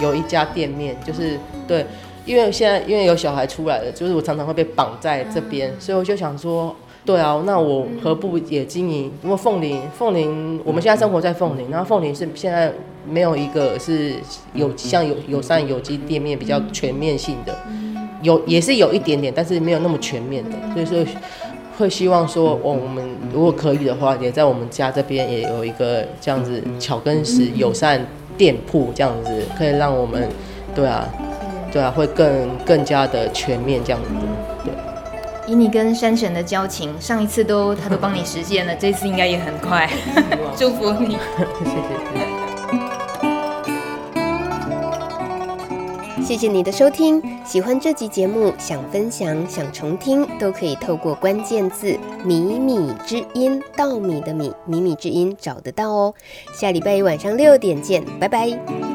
[0.00, 1.86] 有一家店面，就是对，
[2.24, 6.74] 因为现在因为有小孩出来了，就是我常常会被绑在这边，所以我就想说。
[7.10, 9.10] 对啊，那我何不也经营？
[9.24, 12.72] 因为凤林，凤林，我们现在生活在凤林，然后凤林是现在
[13.04, 14.14] 没有一个是
[14.54, 17.52] 有像有友善有机店面比较全面性的，
[18.22, 21.12] 有也是有一点点，但是没有那么全面的，所以说
[21.76, 23.04] 会希望说，我们
[23.34, 28.06] 如果可以的话，也在我们家这边也有一个这样子巧根石友善
[28.38, 30.28] 店铺，这样子可以让我们，
[30.76, 31.08] 对啊，
[31.72, 34.08] 对啊，会更更加的全面这样子，
[35.50, 39.90] 以你跟山神的交情，上一次都他都帮你实现了，这次应该也很快。
[40.56, 41.18] 祝福你，
[41.64, 41.90] 谢谢。
[46.24, 56.14] 谢谢你的收听，喜欢这集节目，想分享、想重听，都可以透过关键字“米米之音”稻米的米“米米之音”找得到哦。
[56.52, 58.89] 下礼拜一晚上六点见，拜拜。